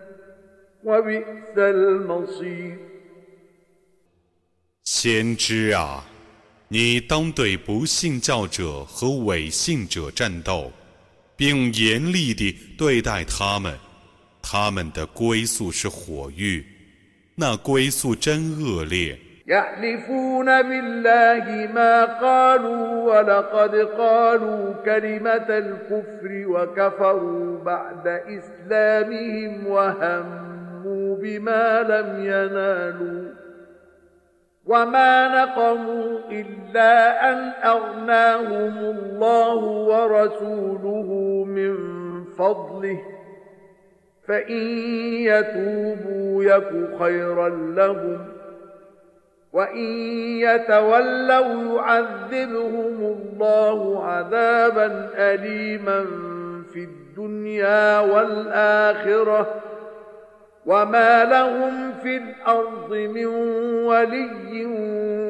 [4.84, 6.06] 先知啊，
[6.70, 10.72] 你当对不信教者和伪信者战斗，
[11.36, 13.78] 并严厉地对待他们，
[14.42, 16.66] 他们的归宿是火狱。
[17.36, 19.20] 那归宿真恶劣。
[19.50, 29.68] يحلفون بالله ما قالوا ولقد قالوا كلمة الكفر وكفروا بعد إسلامهم
[30.85, 33.33] وهموا بما لم ينالوا
[34.67, 41.11] وما نقموا إلا أن أغناهم الله ورسوله
[41.45, 41.75] من
[42.25, 43.01] فضله
[44.29, 44.63] فإن
[45.19, 48.19] يتوبوا يك خيرا لهم
[49.53, 49.87] وإن
[50.41, 56.05] يتولوا يعذبهم الله عذابا أليما
[56.73, 59.72] في الدنيا والآخرة
[60.66, 63.26] وما لهم في الأرض من
[63.86, 64.66] ولي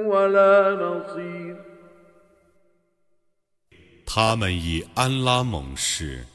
[0.06, 1.56] ولا نصير
[4.06, 6.26] 他们以安拉盟誓。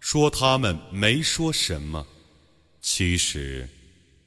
[0.00, 2.06] 说他们没说什么，
[2.80, 3.68] 其实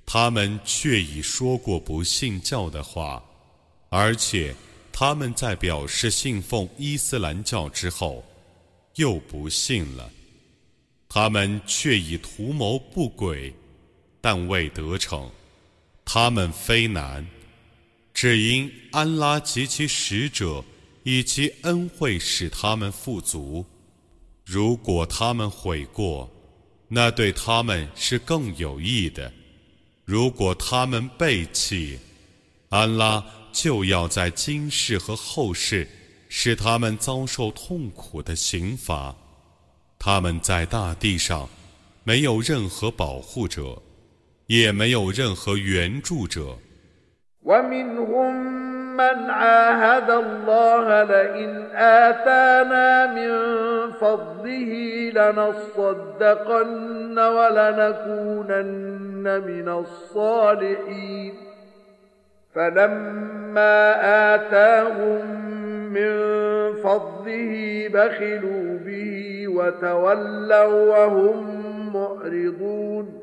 [0.06, 3.24] 他们却已说过不信教的话，
[3.90, 4.54] 而且
[4.92, 8.26] 他们在表示信奉伊斯兰教之后
[8.96, 10.10] 又不信了。
[11.08, 13.54] 他们却已图谋不轨，
[14.25, 15.31] 但未得逞。
[16.03, 17.27] 他们非难，
[18.15, 20.65] 只因安拉及其使者
[21.03, 23.67] 以其恩惠使他们富足。
[24.43, 26.31] 如果他们悔过，
[26.89, 29.31] 那对他们是更有益的；
[30.07, 31.99] 如果他们背弃，
[32.71, 33.23] 安拉
[33.53, 35.87] 就要在今世和后世
[36.31, 39.15] 使他们遭受痛苦的刑罚。
[39.99, 41.47] 他们在大地上
[42.05, 43.83] 没有任何保护者，
[44.48, 46.58] 也没有任何援助者。
[49.00, 53.32] من عاهد الله لئن آتانا من
[53.92, 54.74] فضله
[55.16, 56.70] لنصدقن
[57.20, 58.64] ولنكونن
[59.48, 61.34] من الصالحين
[62.56, 63.96] فلما
[64.36, 65.26] آتاهم
[65.94, 66.14] من
[66.84, 71.38] فضله بخلوا به وتولوا وهم
[71.94, 73.23] معرضون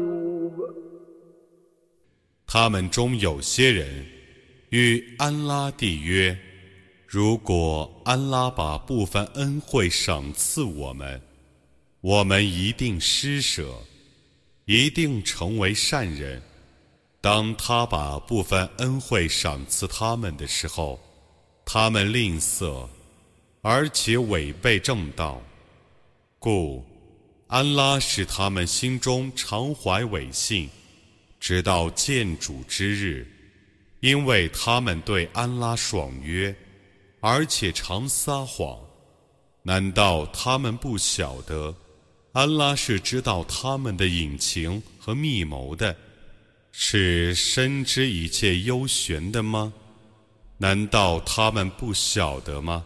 [2.53, 4.05] 他们中有些人
[4.71, 6.37] 与安拉缔约：
[7.07, 11.21] 如果安拉把部分恩惠赏赐我们，
[12.01, 13.73] 我们一定施舍，
[14.65, 16.43] 一定成为善人。
[17.21, 20.99] 当他把部分恩惠赏赐他们的时候，
[21.63, 22.85] 他们吝啬，
[23.61, 25.41] 而且违背正道，
[26.37, 26.85] 故
[27.47, 30.69] 安拉使他们心中常怀违信。
[31.41, 33.27] 直到见主之日，
[33.99, 36.55] 因为他们对安拉爽约，
[37.19, 38.79] 而且常撒谎。
[39.63, 41.75] 难道他们不晓得，
[42.31, 45.95] 安拉是知道他们的隐情和密谋的，
[46.71, 49.73] 是深知一切幽玄的吗？
[50.59, 52.85] 难道他们不晓得吗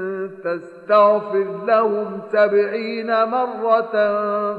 [0.44, 3.94] تستغفر لهم سبعين مرة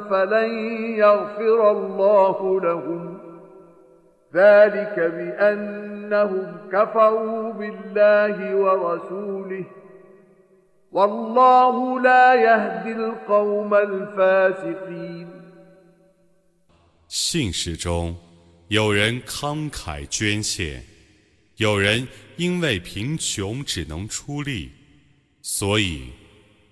[0.09, 0.49] فلن
[0.95, 3.19] يغفر الله لهم
[4.33, 9.65] ذلك بأنهم كفروا بالله ورسوله
[10.91, 15.27] والله لا يهدي القوم الفاسقين
[17.09, 18.15] 信使中，
[18.67, 20.83] 有人慷慨捐献，
[21.55, 24.71] 有人因为贫穷只能出力。
[25.42, 26.04] 所以，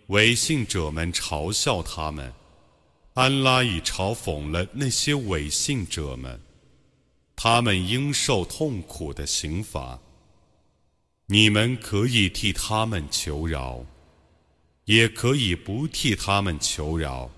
[0.06, 2.32] 违信者们嘲笑他们，
[3.14, 6.40] 安拉已嘲讽了那些违信者们，
[7.34, 10.00] 他们应受痛苦的刑罚。
[11.26, 13.84] 你们可以替他们求饶，
[14.84, 17.28] 也可以不替他们求饶。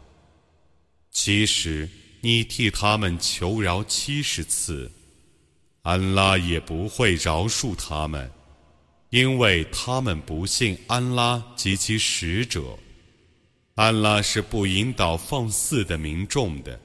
[1.11, 1.89] 其实，
[2.20, 4.91] 你替他们求饶七十次，
[5.80, 8.30] 安拉也不会饶恕他们。
[9.11, 12.61] 因为他们不信安拉及其使者，
[13.75, 16.80] 安拉是不引导放肆的民众的。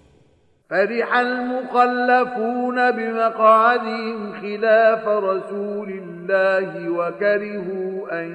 [0.70, 8.28] فرح المخلفون بمقعدهم خلاف رسول الله وكرهوا أن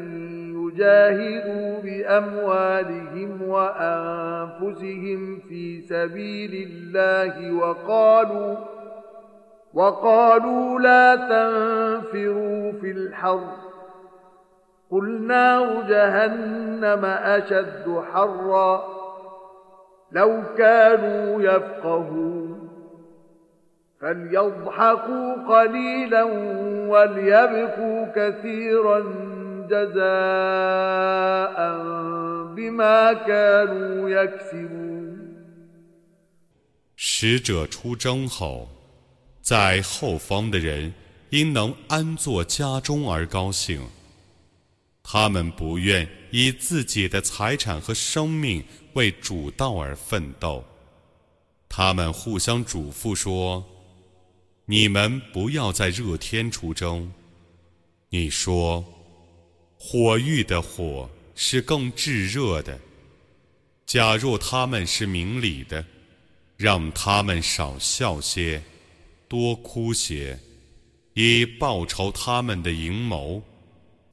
[0.54, 8.58] يجاهدوا بأموالهم وأنفسهم في سبيل الله وقالوا
[9.74, 13.68] وقالوا لا تنفروا في الحرب
[14.92, 18.84] قل نار جهنم أشد حرا
[20.12, 22.70] لو كانوا يفقهون
[24.02, 26.24] فليضحكوا قليلا
[26.92, 29.00] وليبكوا كثيرا
[29.70, 31.58] جزاء
[32.56, 34.88] بما كانوا يكسبون
[36.96, 38.68] 使者出征后，
[39.42, 40.94] 在后方的人
[41.30, 43.82] 因能安坐家中而高兴。
[45.03, 50.65] 他们不愿以自己的财产和生命为主道而奋斗。
[51.69, 53.65] 他们互相嘱咐说
[54.67, 57.13] ：“你们不要在热天出征。”
[58.11, 58.85] 你说
[59.79, 62.79] ：“火域的火是更炙热的。”
[63.87, 65.85] 假若他们是明理的，
[66.57, 68.63] 让他们少笑些，
[69.29, 70.39] 多哭些，
[71.15, 73.43] 以报仇他们的阴谋。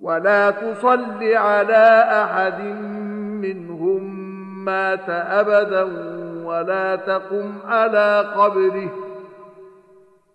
[0.00, 1.86] ولا تصل على
[2.22, 2.60] أحد
[3.44, 4.02] منهم
[4.64, 5.82] مات أبدا
[6.44, 8.92] ولا تقم على قبره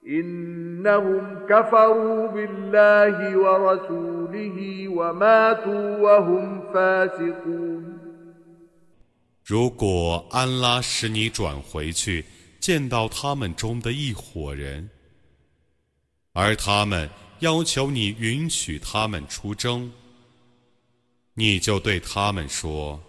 [0.07, 7.99] إنهم كفروا بالله ورسوله وماتوا وهم فاسقون
[9.43, 12.25] 如果安拉使你转回去，
[12.59, 14.89] 见到他们中的一伙人，
[16.33, 17.09] 而他们
[17.40, 19.92] 要求你允许他们出征，
[21.34, 23.00] 你就对他们说：“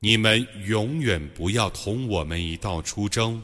[0.00, 3.42] 你们永远不要同我们一道出征，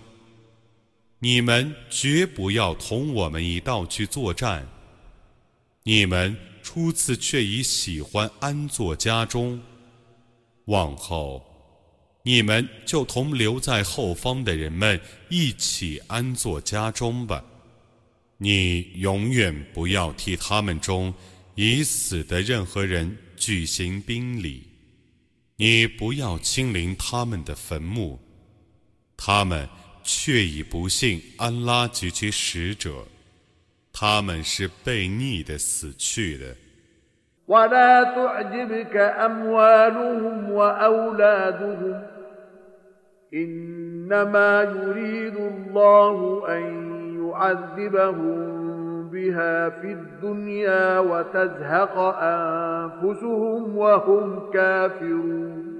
[1.18, 4.66] 你们绝不要同我们一道去作战。
[5.82, 9.60] 你们初次却已喜欢安坐家中，
[10.66, 11.44] 往后。”
[12.26, 14.98] 你们就同留在后方的人们
[15.28, 17.44] 一起安坐家中吧。
[18.38, 21.14] 你永远不要替他们中
[21.54, 24.64] 已死的任何人举行宾礼，
[25.56, 28.18] 你不要亲临他们的坟墓，
[29.16, 29.68] 他们
[30.02, 33.06] 却已不信安拉及其使者，
[33.92, 36.56] 他们是被逆的死去的。
[47.34, 48.64] يعذبهم
[49.10, 55.74] بها في الدنيا وتزهق أنفسهم وهم كافرون.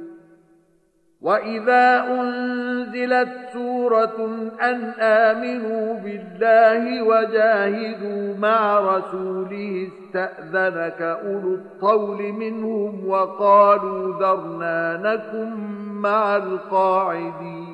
[1.20, 4.28] وإذا أنزلت سورة
[4.62, 15.54] أن آمنوا بالله وجاهدوا مع رسوله استأذنك أولو الطول منهم وقالوا ذرنا نكن
[16.00, 17.73] مع القاعدين.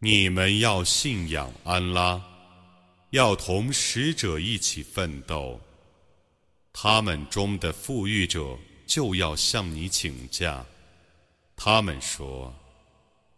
[0.00, 2.22] 你们要信仰安拉，
[3.10, 5.60] 要同使者一起奋斗，
[6.72, 8.58] 他们中的富裕者。
[8.88, 10.64] 就要向你请假。
[11.54, 12.54] 他们说：“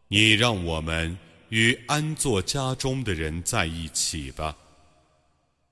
[0.07, 4.57] 你让我们与安坐家中的人在一起吧。”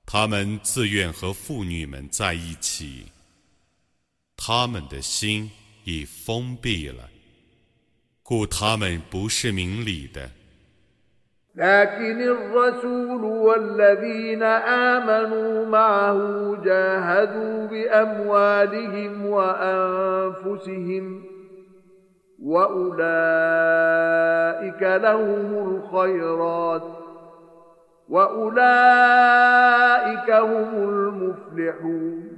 [0.04, 3.04] 他们自愿和妇女们在一起。
[4.36, 5.48] 他们的心
[5.84, 7.08] 已封闭了，
[8.24, 10.28] 故他们不是明理的。
[11.58, 16.18] لكن الرسول والذين آمنوا معه
[16.64, 21.22] جاهدوا بأموالهم وأنفسهم
[22.42, 23.12] وأولئك
[24.82, 26.82] لهم الخيرات
[28.08, 29.50] وأولئك
[30.30, 32.28] هم المفلحون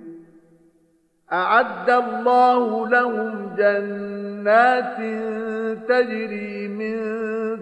[1.33, 4.97] أعد الله لهم جنات
[5.89, 7.01] تجري من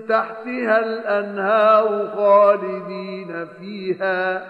[0.07, 4.47] تحتها الأنهار خالدين فيها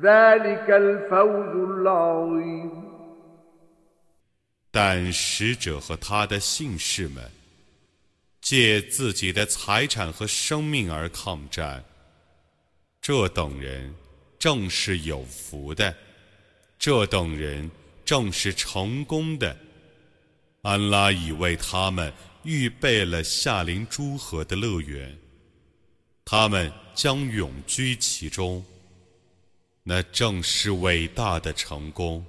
[0.00, 2.70] ذلك الفوز العظيم
[4.72, 7.24] 但使者和他的信士们
[8.40, 11.82] 借自己的财产和生命而抗战，
[13.00, 13.94] 这等人
[14.38, 15.94] 正是有福的，
[16.78, 17.70] 这等人。
[18.02, 19.56] 正是成功的，
[20.62, 22.12] 安拉已为他们
[22.45, 25.17] 预备了夏临诸河的乐园，
[26.23, 28.63] 他们将永居其中。
[29.83, 32.23] 那正是伟大的成功。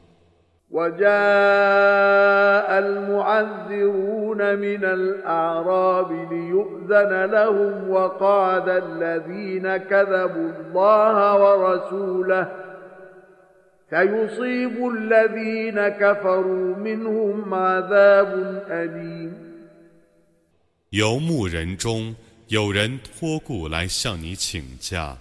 [20.97, 22.17] 游牧人中
[22.47, 25.15] 有人托故来向你请假，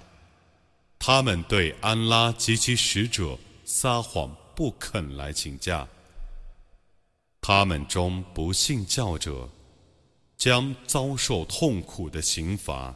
[0.97, 5.85] 他们对安拉及其使者撒谎，不肯来请假。
[7.41, 9.49] 他们中不信教者
[10.37, 12.95] 将遭受痛苦的刑罚。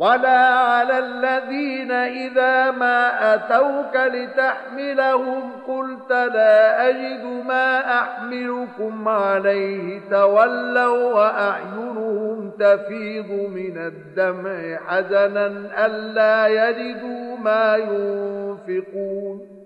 [0.00, 12.50] ولا على الذين إذا ما أتوك لتحملهم قلت لا أجد ما أحملكم عليه تولوا وأعينهم
[12.50, 15.46] تفيض من الدمع حزنا
[15.86, 19.56] ألا يجدوا ما ينفقون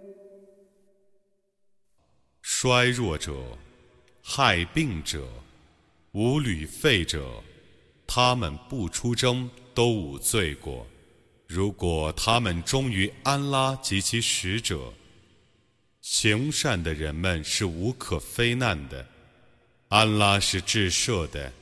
[2.42, 3.32] 衰弱者、
[4.22, 5.18] 害病者、
[6.12, 7.20] 无旅费者，
[8.06, 10.87] 他们不出征 都无罪过。
[11.45, 14.91] 如果他们忠于安拉及其使者，
[16.01, 19.05] 行善的人们是无可非难的。
[19.89, 21.53] 安拉是至赦的、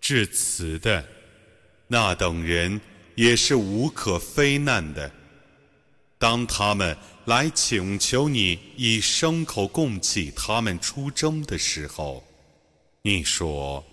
[0.00, 1.06] 至慈的，
[1.88, 2.80] 那等人
[3.14, 5.12] 也是无可非难的。
[6.18, 6.96] 当他们
[7.26, 12.24] 来请求你以牲口供给他们出征的时候，
[13.02, 13.84] 你说。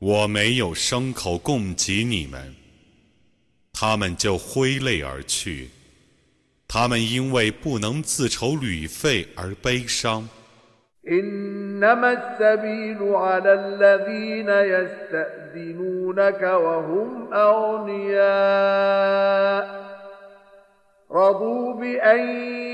[0.00, 2.54] 我没有牲口供给你们，
[3.70, 5.68] 他们就挥泪而去。
[6.66, 10.26] 他们因为不能自筹旅费而悲伤。
[21.12, 22.28] رضوا بأن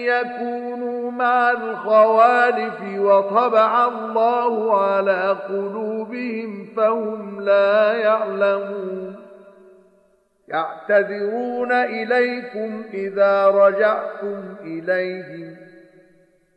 [0.05, 9.17] يكونوا مع الخوالف وطبع الله على قلوبهم فهم لا يعلمون
[10.49, 15.57] يعتذرون إليكم إذا رجعتم إليهم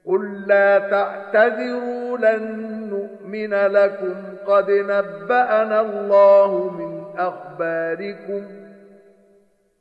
[0.06, 2.44] قل لا تعتذروا لن
[2.90, 4.16] نؤمن لكم
[4.48, 8.59] قد نبأنا الله من أخباركم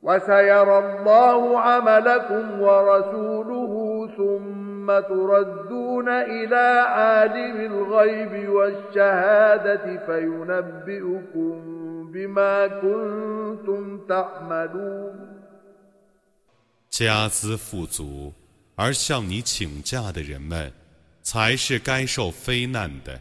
[0.02, 3.72] وسيرى الله عملكم ورسوله
[4.16, 11.54] ثم تردون إلى عالم الغيب والشهادة فينبئكم
[12.12, 15.14] بما كنتم تعملون
[16.90, 18.32] 家资富足
[18.76, 20.70] 而向你请假的人们，
[21.22, 23.18] 才是该受非难的。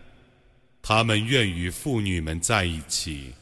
[0.81, 3.34] 他们愿与妇女们在一起。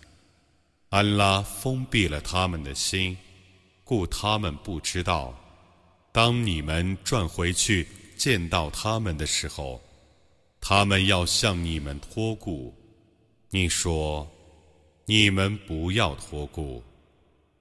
[0.89, 3.17] 安拉封闭了他们的心。
[3.88, 5.32] 故他们不知道，
[6.10, 7.86] 当你们转回去
[8.16, 9.80] 见到他们的时候，
[10.60, 12.74] 他们要向你们托顾。
[13.50, 14.28] 你说
[15.06, 16.82] ：“你们不要托顾，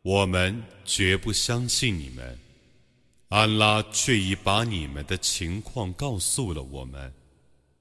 [0.01, 2.39] 我们绝不相信你们。”
[3.29, 7.13] 安拉却已把你们的情况告诉了我们。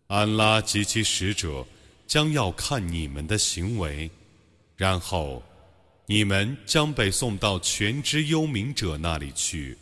[0.08, 1.66] 安拉及其使者
[2.06, 4.10] 将要看你们的行为，
[4.76, 5.42] 然后。
[6.06, 9.74] 你们将被送到全知幽冥者那里去，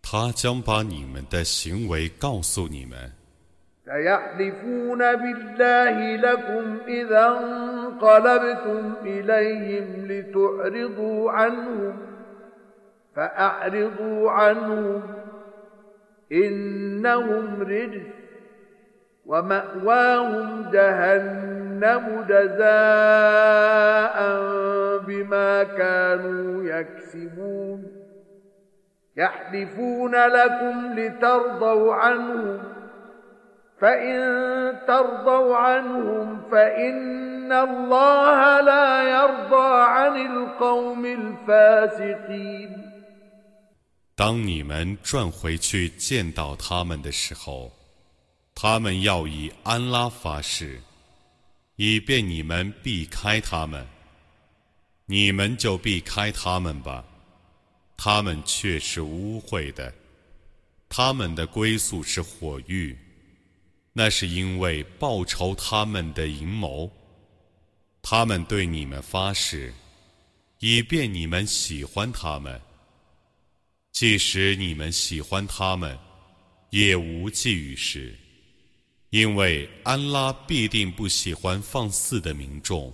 [0.00, 3.10] 他将把你们的行为告诉你们。
[19.25, 24.17] ومأواهم جهنم جزاء
[25.07, 27.83] بما كانوا يكسبون
[29.17, 32.59] يحلفون لكم لترضوا عنهم
[33.81, 34.19] فإن
[34.87, 42.87] ترضوا عنهم فإن الله لا يرضى عن القوم الفاسقين
[44.15, 47.71] 当你们转回去见到他们的时候，
[48.54, 50.80] 他们要以安拉发誓，
[51.76, 53.86] 以便你们避开他们。
[55.06, 57.04] 你们就避开他们吧，
[57.96, 59.92] 他们却是污秽的，
[60.88, 62.96] 他们的归宿是火狱，
[63.92, 66.90] 那是因为报仇他们的阴谋。
[68.00, 69.72] 他们对你们发誓，
[70.60, 72.60] 以便你们喜欢他们。
[73.90, 75.98] 即使你们喜欢他们，
[76.70, 78.16] 也无济于事。
[79.11, 82.91] 因为安拉必定不喜欢放肆的民众。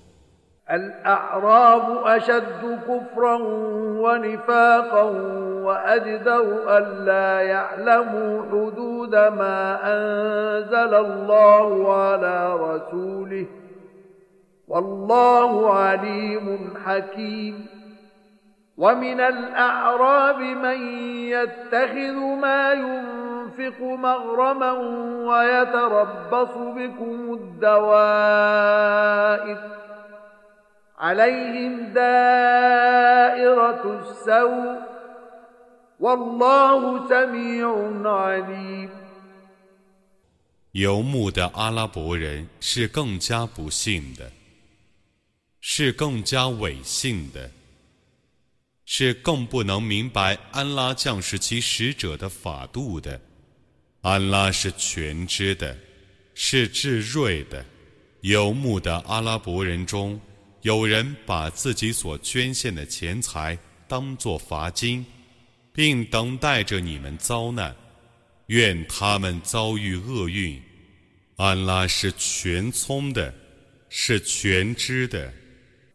[0.71, 3.37] الأعراب أشد كفرا
[4.03, 5.03] ونفاقا
[5.63, 13.45] وأجدر ألا يعلموا حدود ما أنزل الله على رسوله
[14.67, 17.65] والله عليم حكيم
[18.77, 20.97] ومن الأعراب من
[21.27, 23.26] يتخذ ما ينفق
[23.81, 24.71] مغرما
[25.27, 28.53] ويتربص بكم الدوائر
[30.97, 34.77] عليهم دائرة السوء
[35.99, 37.67] والله سميع
[38.05, 38.89] عليم
[40.71, 44.31] 游牧的阿拉伯人是更加不幸的，
[45.61, 47.51] 是更加违信的。
[48.85, 53.21] 是更不能明白安拉降世其使者的法度的。
[54.08, 55.76] 安拉是全知的，
[56.34, 57.62] 是智睿的。
[58.22, 60.18] 游牧的阿拉伯人中，
[60.62, 65.04] 有人把自己所捐献的钱财当作罚金，
[65.74, 67.76] 并等待着你们遭难。
[68.46, 70.58] 愿他们遭遇厄运。
[71.36, 73.34] 安拉是全聪的，
[73.90, 75.30] 是全知的。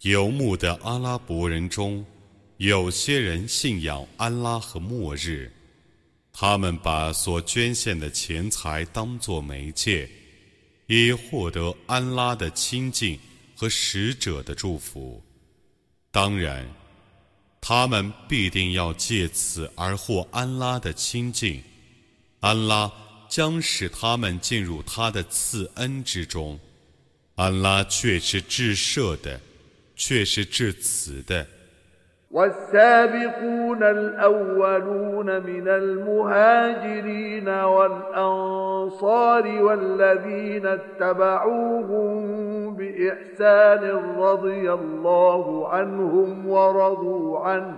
[0.00, 2.04] 游牧的阿拉伯人中，
[2.56, 5.52] 有些人信仰安拉和末日，
[6.32, 10.10] 他们把所捐献的钱财当作媒介，
[10.88, 13.16] 以获得安拉的亲近
[13.56, 15.22] 和使者的祝福。
[16.10, 16.66] 当然，
[17.60, 21.62] 他们必定要借此而获安拉的亲近。
[22.40, 22.90] 安拉
[23.31, 26.59] 将使他们进入他的赐恩之中。
[27.35, 29.39] 安拉却是至赦的。
[29.97, 31.45] 却是致辞的。
[32.31, 42.15] والسابقون الأولون من المهاجرين والأنصار والذين اتبعوهم
[42.75, 47.77] بإحسان رضي الله عنهم ورضوا عنه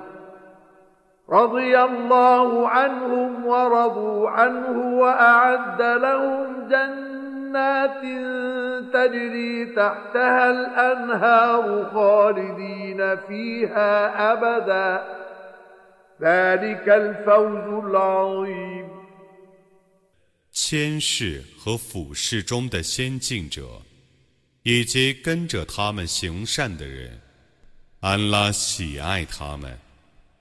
[1.30, 7.19] رضي الله عنهم ورضوا عنه وأعد لهم جنات
[7.49, 8.01] جنات
[8.93, 13.93] تجري تحتها الأنهار خالدين فيها
[14.34, 15.01] أبدا
[16.22, 18.89] ذلك الفوز العظيم
[20.51, 23.81] 谦士和俯视中的先进者，
[24.61, 27.19] 以及跟着他们行善的人，
[28.01, 29.80] 安拉喜爱他们，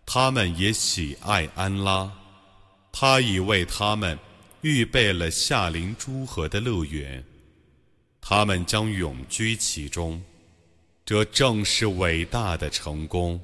[0.06, 2.12] 他们也喜爱安拉，
[2.92, 4.18] 他已为他们
[4.62, 7.24] 预备了夏临诸河的乐园，
[8.22, 10.22] 他们将永居其中，
[11.06, 13.40] 这正是伟大的成功。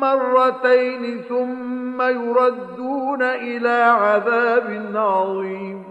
[0.00, 5.84] مرتين ثم يردون إلى عذاب عظيم.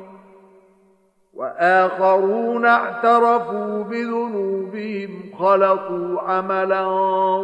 [1.34, 6.86] وآخرون اعترفوا بذنوبهم خلطوا عملا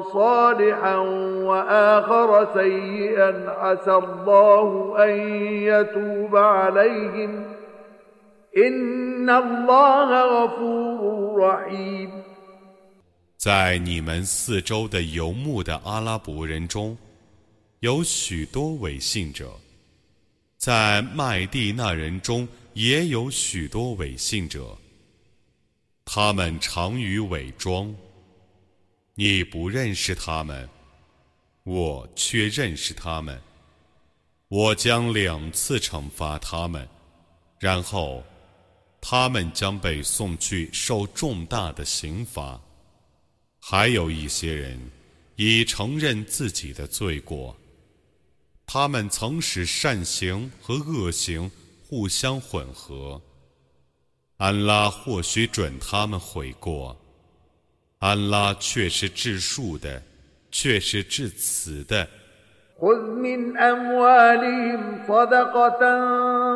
[0.02, 0.98] صالحا
[1.46, 5.10] وآخر سيئا عسى الله أن
[5.44, 7.44] يتوب عليهم.
[8.58, 11.31] إن الله غفور
[13.38, 16.96] 在你们四周的游牧的阿拉伯人中，
[17.80, 19.48] 有许多伪信者；
[20.58, 24.78] 在麦地那人中也有许多伪信者。
[26.06, 27.94] 他们常于伪装。
[29.16, 30.70] 你不认识他们，
[31.64, 33.42] 我却认识他们。
[34.48, 36.88] 我将两次惩罚他们，
[37.60, 38.24] 然后
[39.02, 42.62] 他们将被送去受重大的刑罚。
[43.60, 44.80] 还有一些人
[45.36, 47.58] 已承认自己的罪过，
[48.66, 51.50] 他们曾使善行和恶行
[51.84, 53.22] 互相混合。
[54.38, 57.00] 安拉或许准他们悔过，
[58.00, 60.02] 安拉却是治数的，
[60.52, 62.10] 却是致慈的。
[62.82, 65.80] خذ من أموالهم صدقة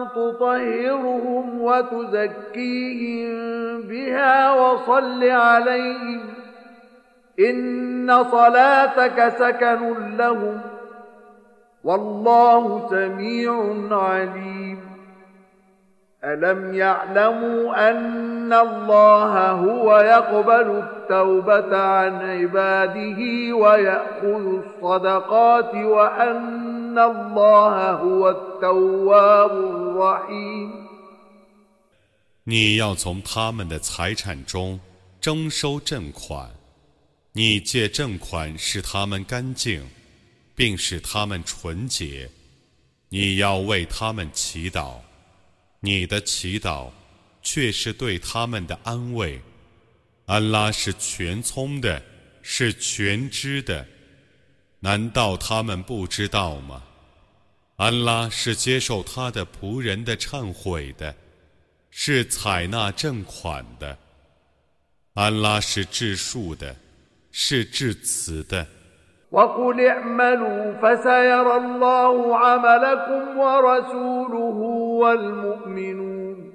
[0.06, 3.36] تطهرهم وتزكيهم
[3.82, 6.22] بها وصل عليهم
[7.40, 10.62] إن صلاتك سكن لهم
[11.84, 14.95] والله سميع عليم
[16.25, 23.21] ألم يعلموا أن الله هو يقبل التوبة عن عباده
[23.57, 30.71] ويأخذ الصدقات وأن الله هو التواب الرحيم
[32.45, 34.81] 你要从他们的财产中
[35.21, 36.51] 征收赈款，
[37.33, 39.89] 你借赈款使他们干净，
[40.55, 42.29] 并使他们纯洁。
[43.09, 44.95] 你要为他们祈祷。
[45.86, 46.90] 你的祈祷
[47.44, 49.40] 却是对他们的安慰。
[50.26, 52.02] 安拉是全聪的，
[52.42, 53.88] 是全知的，
[54.80, 56.84] 难道他们不知道吗？
[57.76, 61.16] 安拉是接受他的仆人的忏悔的，
[61.92, 63.96] 是采纳正款的。
[65.14, 66.76] 安拉是治数的，
[67.32, 68.68] 是致慈的。
[69.36, 74.60] وقل اعملوا فسيرى الله عملكم ورسوله
[75.02, 76.54] والمؤمنون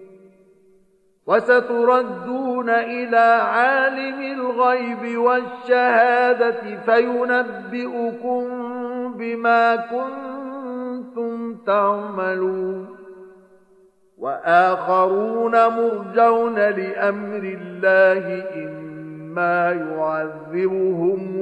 [1.27, 8.45] وستردون إلى عالم الغيب والشهادة فينبئكم
[9.19, 12.97] بما كنتم تعملون
[14.19, 21.41] وآخرون مرجون لأمر الله إما يعذبهم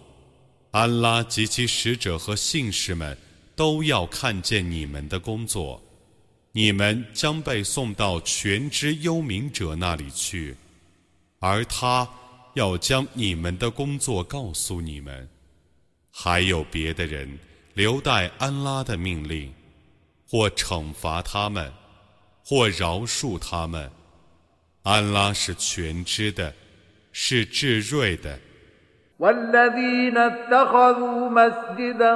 [0.71, 3.17] 安拉及其使者和信士们
[3.55, 5.81] 都要看见你们的工作。
[6.51, 10.55] 你们将被送到全知幽冥者那里去，
[11.39, 12.09] 而他
[12.55, 15.29] 要将你们的工作告诉你们。
[16.11, 17.37] 还有别的人。”
[17.73, 19.53] 留待安拉的命令，
[20.29, 21.71] 或惩罚他们，
[22.45, 23.89] 或饶恕他们。
[24.83, 26.53] 安拉是全知的，
[27.11, 28.39] 是至睿的。
[29.19, 32.13] والذين اتخذوا مسجدا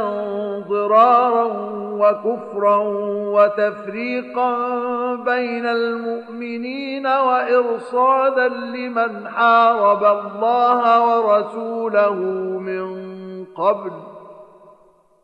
[0.70, 1.46] ضرارا
[2.00, 2.78] وكفرا
[3.36, 4.50] وتفريقا
[5.16, 12.14] بين المؤمنين وإرصادا لمن حارب الله ورسوله
[12.60, 12.86] من
[13.46, 13.92] قبل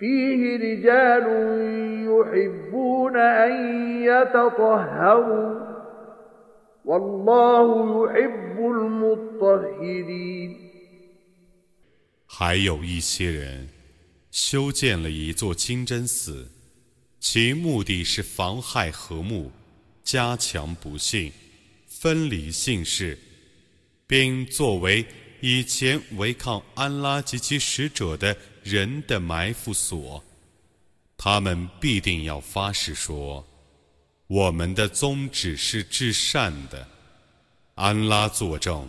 [0.00, 1.26] فيه رجال
[2.04, 3.52] يحبون أن
[4.02, 5.48] يتطهروا
[6.84, 10.56] والله يحب المطهرين
[12.26, 13.68] 还有一些人
[14.30, 16.46] 修建了一座清真寺，
[17.18, 19.50] 其目的是妨害和睦、
[20.04, 21.32] 加强不幸、
[21.86, 23.16] 分离姓氏，
[24.06, 25.06] 并作为
[25.40, 28.36] 以前违抗安拉及其使者的。
[28.63, 30.23] 人的埋伏所，
[31.17, 33.45] 他们必定要发誓说
[34.27, 36.87] ：“我们的宗旨是至善的。”
[37.75, 38.87] 安拉作证，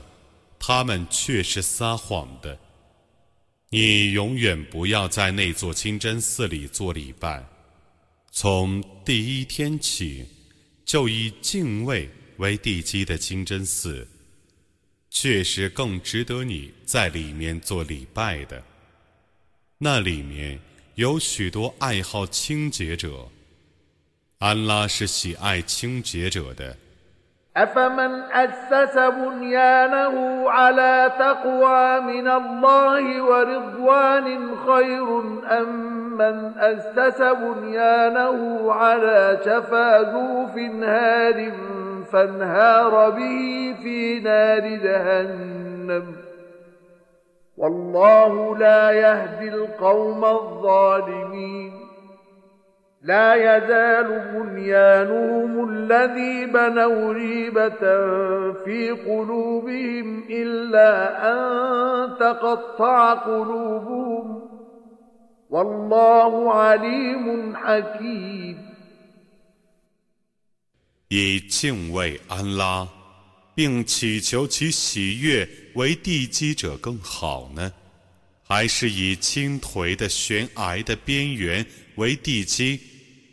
[0.59, 2.59] 他们却是撒谎的。
[3.70, 7.43] 你永远不要在那座清真寺里做礼拜，
[8.31, 10.27] 从第一天起
[10.85, 14.07] 就以敬畏为地基的清真寺，
[15.09, 18.62] 确实更值得你在里面做礼拜的。
[19.81, 20.60] 那里面
[20.95, 23.30] 有许多爱好清洁者，
[24.39, 26.76] 安拉是喜爱清洁者的。
[27.57, 35.07] أفمن أسس بنيانه على تقوى من الله ورضوان خير
[35.60, 35.69] أم
[36.18, 41.52] من أسس بنيانه على شفا جوف هار
[42.11, 46.15] فانهار به في نار جهنم
[47.61, 51.73] والله لا يهدي القوم الظالمين
[53.02, 57.80] لا يزال بنيانهم الذي بنوا ريبة
[58.65, 60.91] في قلوبهم إلا
[61.31, 64.41] أن تقطع قلوبهم
[65.49, 68.68] والله عليم حكيم
[71.10, 72.85] 以敬畏安拉，
[73.55, 75.49] 并祈求其喜悦。
[75.74, 77.73] 为地基者更好呢，
[78.43, 81.65] 还是以倾颓的悬崖的边缘
[81.95, 82.79] 为地基，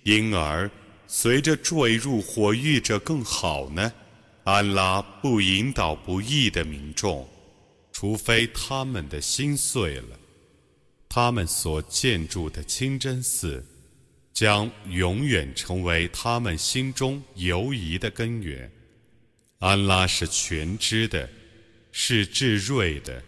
[0.04, 0.72] 因而
[1.06, 3.92] 随着坠入火狱者更好呢？
[4.46, 7.28] 安拉不引导不义的民众，
[7.92, 10.18] 除非他们的心碎了。
[11.10, 13.62] 他们所建筑的清真寺，
[14.34, 18.72] 将永远成为他们心中犹疑的根源。
[19.61, 21.29] 安拉是全知的，
[21.93, 23.23] 是智慧的。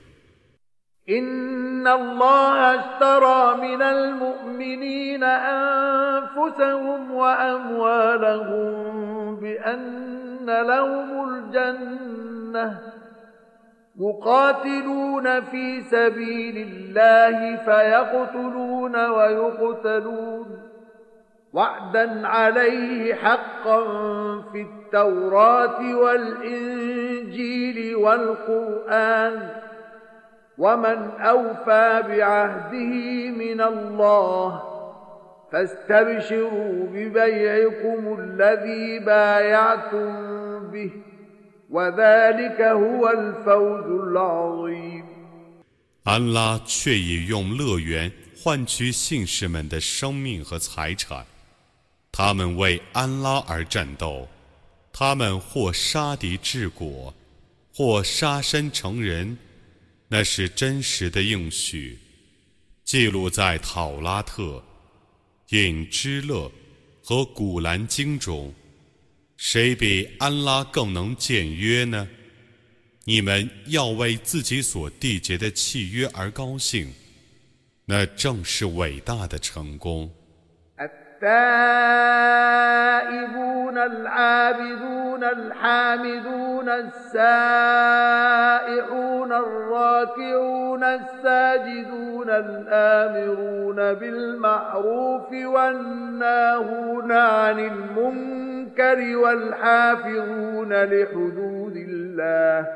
[1.09, 8.67] إن الله اشترى من المؤمنين أنفسهم وأموالهم
[9.37, 12.81] بأن لهم الجنة
[14.01, 20.47] يقاتلون في سبيل الله فيقتلون ويقتلون
[21.53, 23.81] وعدا عليه حقا
[24.53, 29.49] في التوراة والإنجيل والقرآن
[30.59, 34.63] ومن أوفى بعهده من الله
[35.53, 40.11] فاستبشروا ببيعكم الذي بايعتم
[40.71, 40.91] به
[41.71, 45.05] وذلك هو الفوز العظيم
[46.05, 51.27] 安拉却已用乐园换取信士们的生命和财产，
[52.12, 54.28] 他们为安拉而战斗，
[54.92, 57.14] 他们或杀敌治国，
[57.74, 59.38] 或杀身成仁。
[60.08, 61.98] 那是真实的应许，
[62.84, 64.44] 记录在《讨拉特》
[65.48, 66.50] 《隐之乐》
[67.02, 68.54] 和《古兰经》中。
[69.38, 72.08] 谁比安拉更能简约呢？
[73.06, 76.94] 你们要为自己所缔结的契约而高兴，
[77.86, 80.12] 那正是伟大的成功。
[82.37, 87.17] التائبون العابدون الحامدون السائحون
[89.33, 102.67] الراكعون الساجدون الآمرون بالمعروف والناهون عن المنكر والحافظون لحدود الله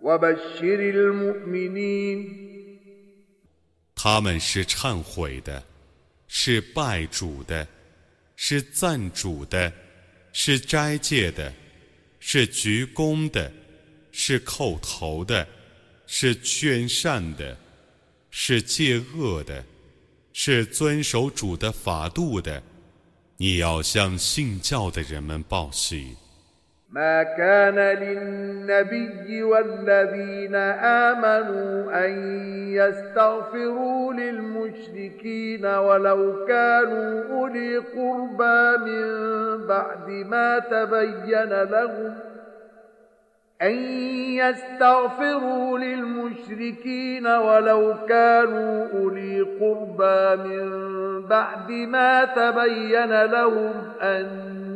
[0.00, 2.42] وبشر المؤمنين
[3.94, 5.62] 他们是忏悔的。
[6.27, 7.67] 是拜主的，
[8.35, 9.71] 是赞主的，
[10.33, 11.53] 是斋戒的，
[12.19, 13.51] 是鞠躬的，
[14.11, 15.47] 是叩头的，
[16.05, 17.57] 是劝善的，
[18.29, 19.65] 是戒恶的，
[20.33, 22.61] 是遵守主的法度的。
[23.37, 26.15] 你要向信教的人们报喜。
[26.89, 32.11] ما كان للنبي والذين آمنوا أن
[32.73, 42.15] يستغفروا للمشركين ولو كانوا أولي قربى من بعد ما تبين لهم
[43.61, 43.75] أن
[44.37, 50.67] يستغفروا للمشركين ولو كانوا أولي قربى من
[51.27, 53.73] بعد ما تبين لهم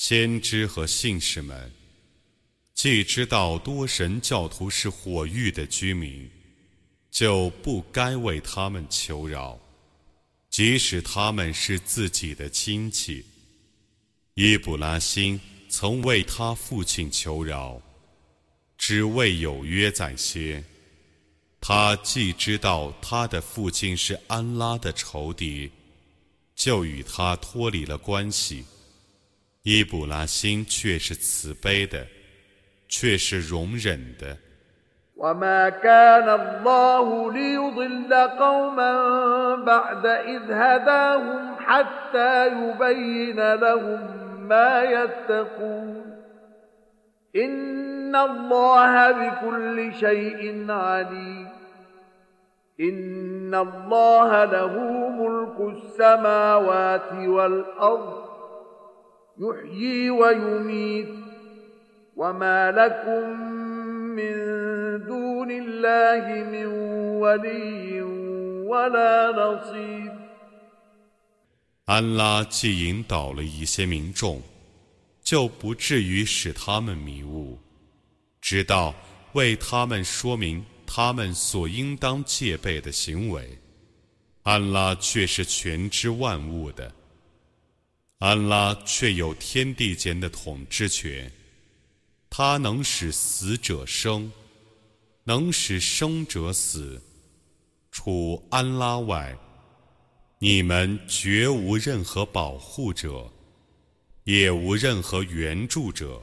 [0.00, 1.72] 先知和信士们，
[2.72, 6.30] 既知道多神教徒是火域的居民，
[7.10, 9.58] 就不该为他们求饶，
[10.50, 13.26] 即使他们是自己的亲戚。
[14.34, 15.38] 伊布拉辛
[15.68, 17.82] 曾为他父亲求饶，
[18.78, 20.64] 只为有约在先。
[21.60, 25.68] 他既知道他的父亲是安拉的仇敌，
[26.54, 28.64] 就与他脱离了关系。
[29.63, 32.05] 伊布拉辛却是慈悲的，
[32.87, 34.37] 却是容忍的。
[35.15, 43.99] وما كان الله ليضل قوما بعد إذ هداهم حتى يبين لهم
[44.47, 46.17] ما يتقون
[47.35, 51.47] إن الله بكل شيء عليم
[52.79, 54.73] إن الله له
[55.09, 58.26] ملك السماوات والأرض
[59.39, 61.09] يحيي ويميت
[62.15, 63.29] وما لكم
[64.15, 64.33] من
[65.07, 66.65] دون الله من
[67.21, 68.01] ولي
[68.67, 70.11] ولا نصير
[71.85, 74.41] 安拉既引导了一些民众，
[75.21, 77.59] 就不至于使他们迷雾，
[78.39, 78.95] 直到
[79.33, 83.59] 为他们说明他们所应当戒备的行为。
[84.43, 86.89] 安拉却是全知万物的。
[88.18, 91.30] 安拉却有天地间的统治权，
[92.28, 94.32] 他能使死者生，
[95.22, 97.00] 能使生者死。
[97.92, 99.38] 除安拉外，
[100.40, 103.32] 你们绝无任何保护者，
[104.24, 106.20] 也无任何援助者。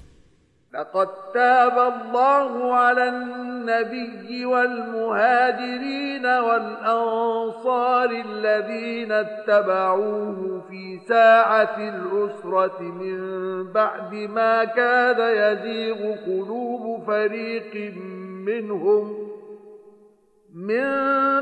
[0.75, 13.17] لقد تاب الله على النبي والمهاجرين والأنصار الذين اتبعوه في ساعة العسرة من
[13.71, 17.93] بعد ما كاد يزيغ قلوب فريق
[18.45, 19.27] منهم.
[20.55, 20.83] من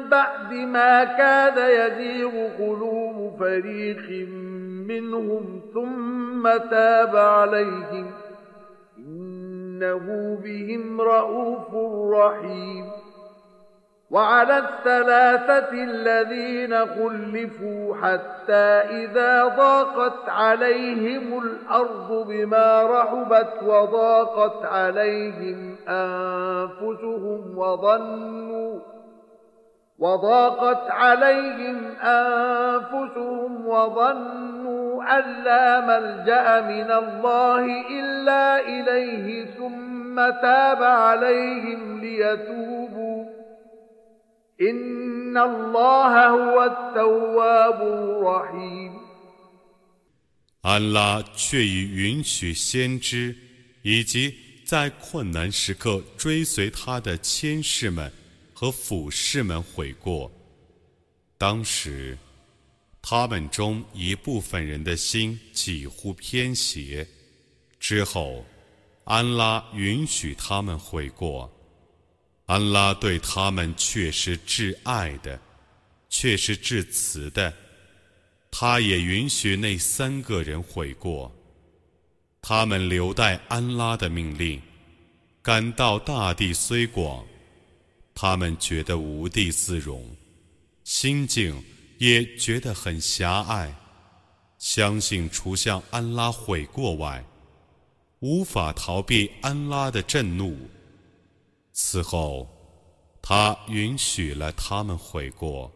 [0.09, 4.27] بعد ما كاد يزيغ قلوب فريق
[4.87, 8.22] منهم ثم تاب عليهم.
[9.83, 11.75] إنه بهم رءوف
[12.13, 12.91] رحيم.
[14.11, 28.79] وعلى الثلاثة الذين خلفوا حتى إذا ضاقت عليهم الأرض بما رحبت وضاقت عليهم أنفسهم وظنوا
[29.98, 43.24] وضاقت عليهم أنفسهم وظنوا أن لا ملجأ من الله إلا إليه ثم تاب عليهم ليتوبوا
[44.60, 48.98] إن الله هو التواب الرحيم
[50.62, 53.34] 安拉却已允许先知
[53.82, 54.34] 以及
[54.66, 58.10] 在困难时刻追随他的谦士们
[58.63, 60.31] 和俯士们悔过，
[61.37, 62.17] 当时，
[63.01, 67.05] 他们中一部分人的心几乎偏斜。
[67.77, 68.45] 之后，
[69.03, 71.51] 安拉允许他们悔过。
[72.45, 75.37] 安拉对他们却是挚爱的，
[76.07, 77.53] 却是至慈的。
[78.49, 81.29] 他也允许那三个人悔过。
[82.41, 84.61] 他们留待安拉的命令，
[85.41, 87.25] 感到大地虽广。
[88.15, 90.15] 他们觉得无地自容，
[90.83, 91.63] 心境
[91.97, 93.73] 也觉得很狭隘，
[94.57, 97.25] 相信除向安拉悔过外，
[98.19, 100.57] 无法逃避安拉的震怒。
[101.71, 102.47] 此后，
[103.21, 105.71] 他允许了他们悔过，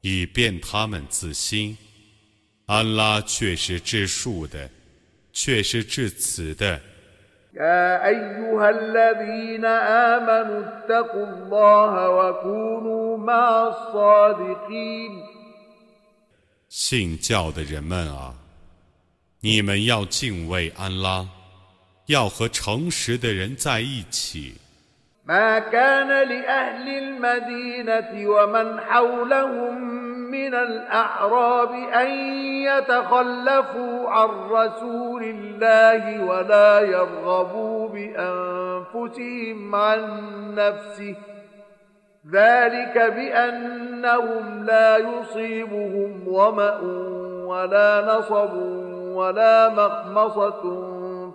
[0.00, 1.76] 以便他们自新。
[2.66, 4.70] 安拉却是至树的，
[5.32, 6.80] 却是至此的。
[7.53, 15.23] يا أيها الذين آمنوا اتقوا الله وكونوا مع الصادقين
[16.69, 18.33] 信教的人们啊，
[19.41, 21.27] 你们要敬畏安拉，
[22.07, 24.55] 要和诚实的人在一起。
[25.25, 32.10] ما كان لأهل المدينة ومن حولهم من الأعراب أن
[32.64, 40.00] يتخلفوا عن رسول الله ولا يرغبوا بأنفسهم عن
[40.54, 41.14] نفسه.
[42.32, 46.80] ذلك بأنهم لا يصيبهم ظمأ
[47.46, 48.54] ولا نصب
[49.14, 50.62] ولا مخمصة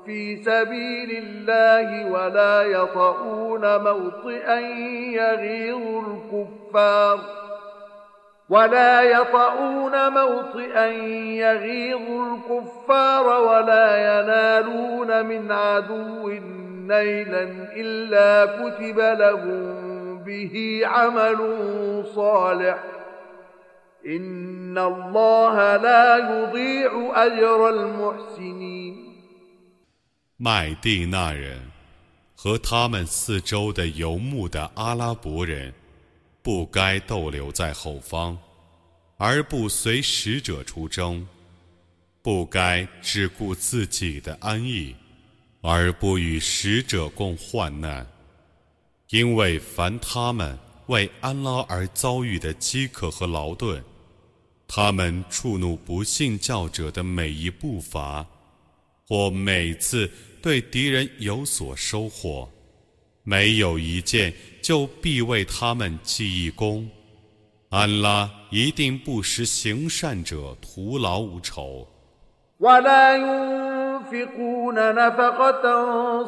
[0.05, 4.59] في سبيل الله ولا يطؤون موطئا
[5.09, 7.42] يغيظ الكفار.
[8.48, 10.86] ولا يطؤون موطئا
[11.44, 16.28] يغيظ الكفار ولا ينالون من عدو
[16.88, 17.42] نيلا
[17.76, 21.38] إلا كتب لهم به عمل
[22.14, 22.78] صالح
[24.06, 29.08] إن الله لا يضيع أجر المحسنين
[30.40, 31.72] 麦地那人
[32.36, 35.74] 和他们四周的游牧的阿拉伯人
[36.43, 38.37] 不该逗留在后方，
[39.15, 41.25] 而不随使者出征；
[42.21, 44.93] 不该只顾自己的安逸，
[45.61, 48.05] 而不与使者共患难。
[49.09, 53.81] 因为凡他们为安拉而遭遇的饥渴和劳顿，
[54.67, 58.25] 他们触怒不信教者的每一步伐，
[59.07, 60.11] 或每次
[60.41, 62.49] 对敌人有所收获。
[63.24, 64.32] 没有一件
[64.62, 66.88] 就必为他们记一功，
[67.70, 71.86] 安拉一定不使行善者徒劳无酬。
[72.60, 75.64] ولا ينفقون نفقة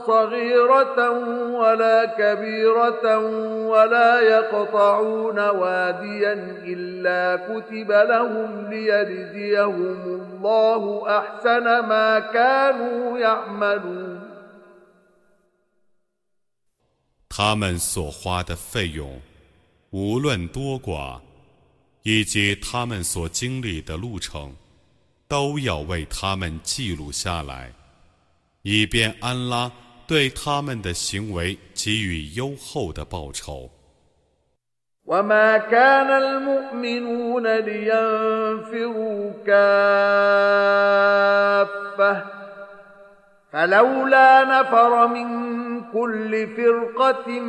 [0.06, 1.10] صغيرة
[1.58, 3.18] ولا كبيرة
[3.66, 6.32] ولا يقطعون واديا
[6.64, 10.82] إلا كتب لهم ليجزيهم الله
[11.18, 14.13] أحسن ما كانوا يعملون
[17.34, 19.20] 他们所花的费用，
[19.90, 21.20] 无论多寡，
[22.02, 24.54] 以及他们所经历的路程，
[25.28, 27.72] 都要为他们记录下来，
[28.62, 29.70] 以便安拉
[30.06, 33.70] 对他们的行为给予优厚的报酬。
[35.06, 40.80] وما كان المؤمنون لينفروا كافة
[43.54, 45.28] فلولا نفر من
[45.92, 47.40] كل فرقة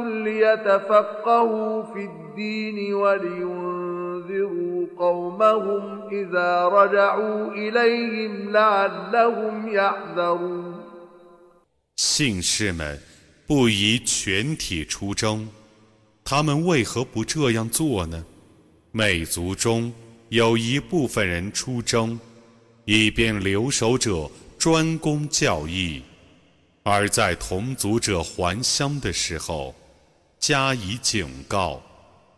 [0.04, 10.74] ليتفقهوا في الدين ولينذروا قومهم إذا رجعوا إليهم لعلهم يحذرون
[11.96, 12.98] 信士们
[13.46, 15.48] 不宜全体出征，
[16.24, 18.24] 他们为何不这样做呢？
[18.92, 19.92] 美族中
[20.28, 22.18] 有一部分人出征，
[22.84, 26.02] 以便留守者专攻教义；
[26.82, 29.74] 而在同族者还乡的时候，
[30.38, 31.82] 加以警告，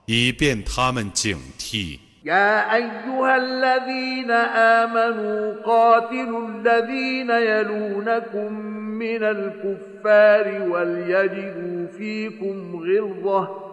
[0.06, 2.00] 以便他们警惕。
[2.24, 8.52] يا أيها الذين آمنوا قاتلوا الذين يلونكم
[8.98, 13.67] من الكفار وليجدوا فيكم غلظة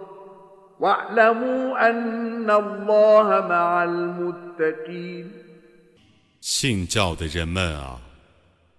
[6.40, 8.00] 信教的人们啊，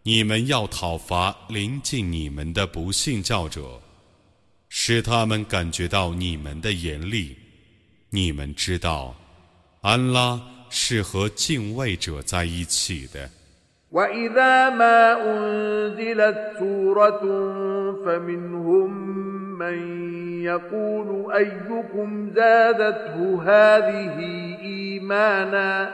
[0.03, 3.81] 你们要讨伐临近你们的不信教者，
[4.69, 7.35] 使他们感觉到你们的严厉。
[8.09, 9.15] 你们知道。
[9.81, 13.29] 安拉是和敬畏者在一起的。
[13.91, 17.22] واذا ما انزلت سوره
[18.05, 19.18] فمنهم
[19.59, 20.07] من
[20.43, 24.19] يقول ايكم زادته هذه
[24.61, 25.89] ايمانا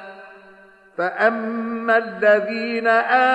[0.98, 2.88] فاما الذين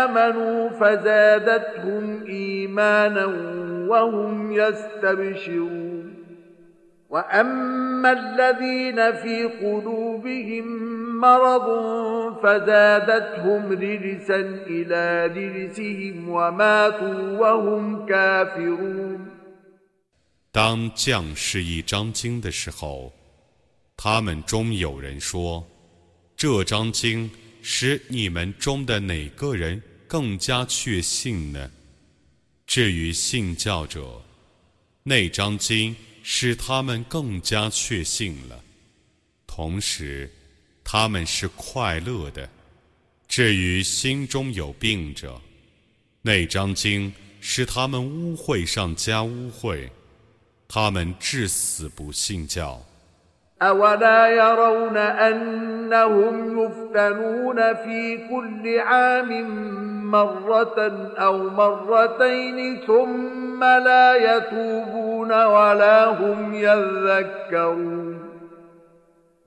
[0.02, 3.26] امنوا فزادتهم ايمانا
[3.88, 6.14] وهم يستبشرون
[7.10, 11.67] واما الذين في قلوبهم مرض
[12.41, 19.19] فزادتهم رجسا إلى رجسهم وماتوا وهم كافرون
[20.51, 23.11] 当降世一章经的时候，
[23.97, 25.63] 他们中有人说：“
[26.37, 27.29] 这章经
[27.61, 31.69] 使你们中的哪个人更加确信呢？”
[32.67, 34.21] 至于信教者，
[35.03, 35.95] 那章经。
[36.25, 38.63] 使他们更加确信了，
[39.45, 40.31] 同时，
[40.87, 42.49] 他们是快乐的。
[43.27, 45.41] 至于心中有病者，
[46.21, 49.89] 那张经使他们污秽上加污秽，
[50.67, 52.81] 他们至死不信教。
[53.61, 59.31] أولا يرون أنهم يفتنون في كل عام
[60.11, 60.79] مرة
[61.17, 68.26] أو مرتين ثم لا يتوبون ولا هم يذكرون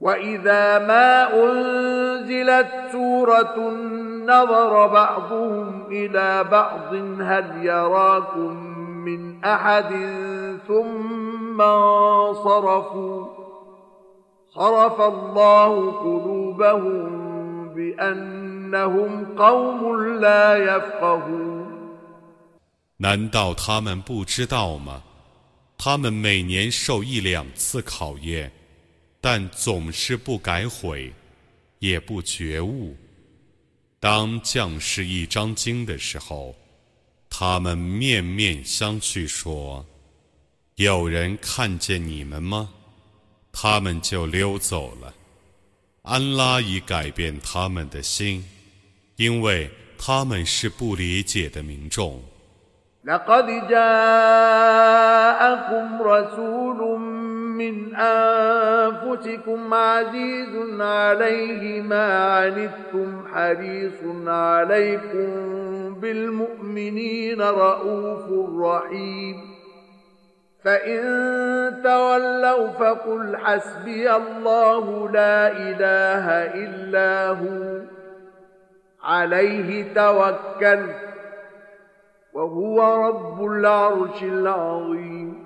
[0.00, 3.58] وإذا ما أنزلت سورة
[4.26, 8.52] نظر بعضهم إلى بعض هل يراكم
[9.04, 9.90] من أحد
[10.68, 13.26] ثم انصرفوا
[14.54, 17.08] صرف الله قلوبهم
[17.74, 21.66] بأنهم قوم لا يفقهون
[22.98, 25.02] 难道他们不知道吗？
[25.78, 28.50] 他们每年受一两次考验，
[29.21, 31.13] 但总是不改悔，
[31.79, 32.97] 也不觉悟。
[33.99, 36.55] 当降世一章经的时候，
[37.29, 39.85] 他们面面相觑，说
[40.75, 42.71] ：“有人看见你们吗？”
[43.53, 45.13] 他们就溜走了。
[46.01, 48.43] 安拉已改变他们的心，
[49.17, 49.69] 因为
[49.99, 52.19] 他们是不理解的民众。
[57.57, 65.29] من أنفسكم عزيز عليه ما عنتم حريص عليكم
[66.01, 68.25] بالمؤمنين رؤوف
[68.61, 69.35] رحيم.
[70.63, 71.01] فإن
[71.83, 76.25] تولوا فقل حسبي الله لا إله
[76.65, 77.81] إلا هو
[79.03, 80.85] عليه توكل
[82.33, 85.40] وهو رب العرش العظيم.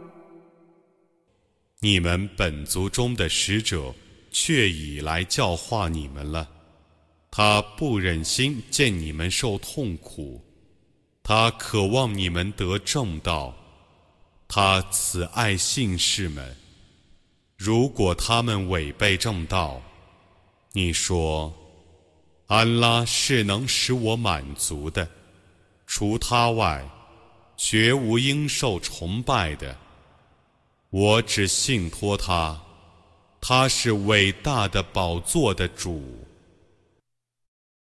[1.85, 3.93] 你们本族中的使者
[4.31, 6.49] 却已来教化你们了。
[7.29, 10.43] 他不忍心见你们受痛苦，
[11.21, 13.55] 他渴望你们得正道。
[14.47, 16.57] 他慈爱信士们，
[17.55, 19.79] 如果他们违背正道，
[20.71, 21.53] 你说，
[22.47, 25.07] 安拉是能使我满足的，
[25.85, 26.83] 除他外，
[27.55, 29.77] 绝无应受崇拜的。
[30.97, 32.57] 我只信托他，
[33.41, 36.24] 他是伟大的宝座的主。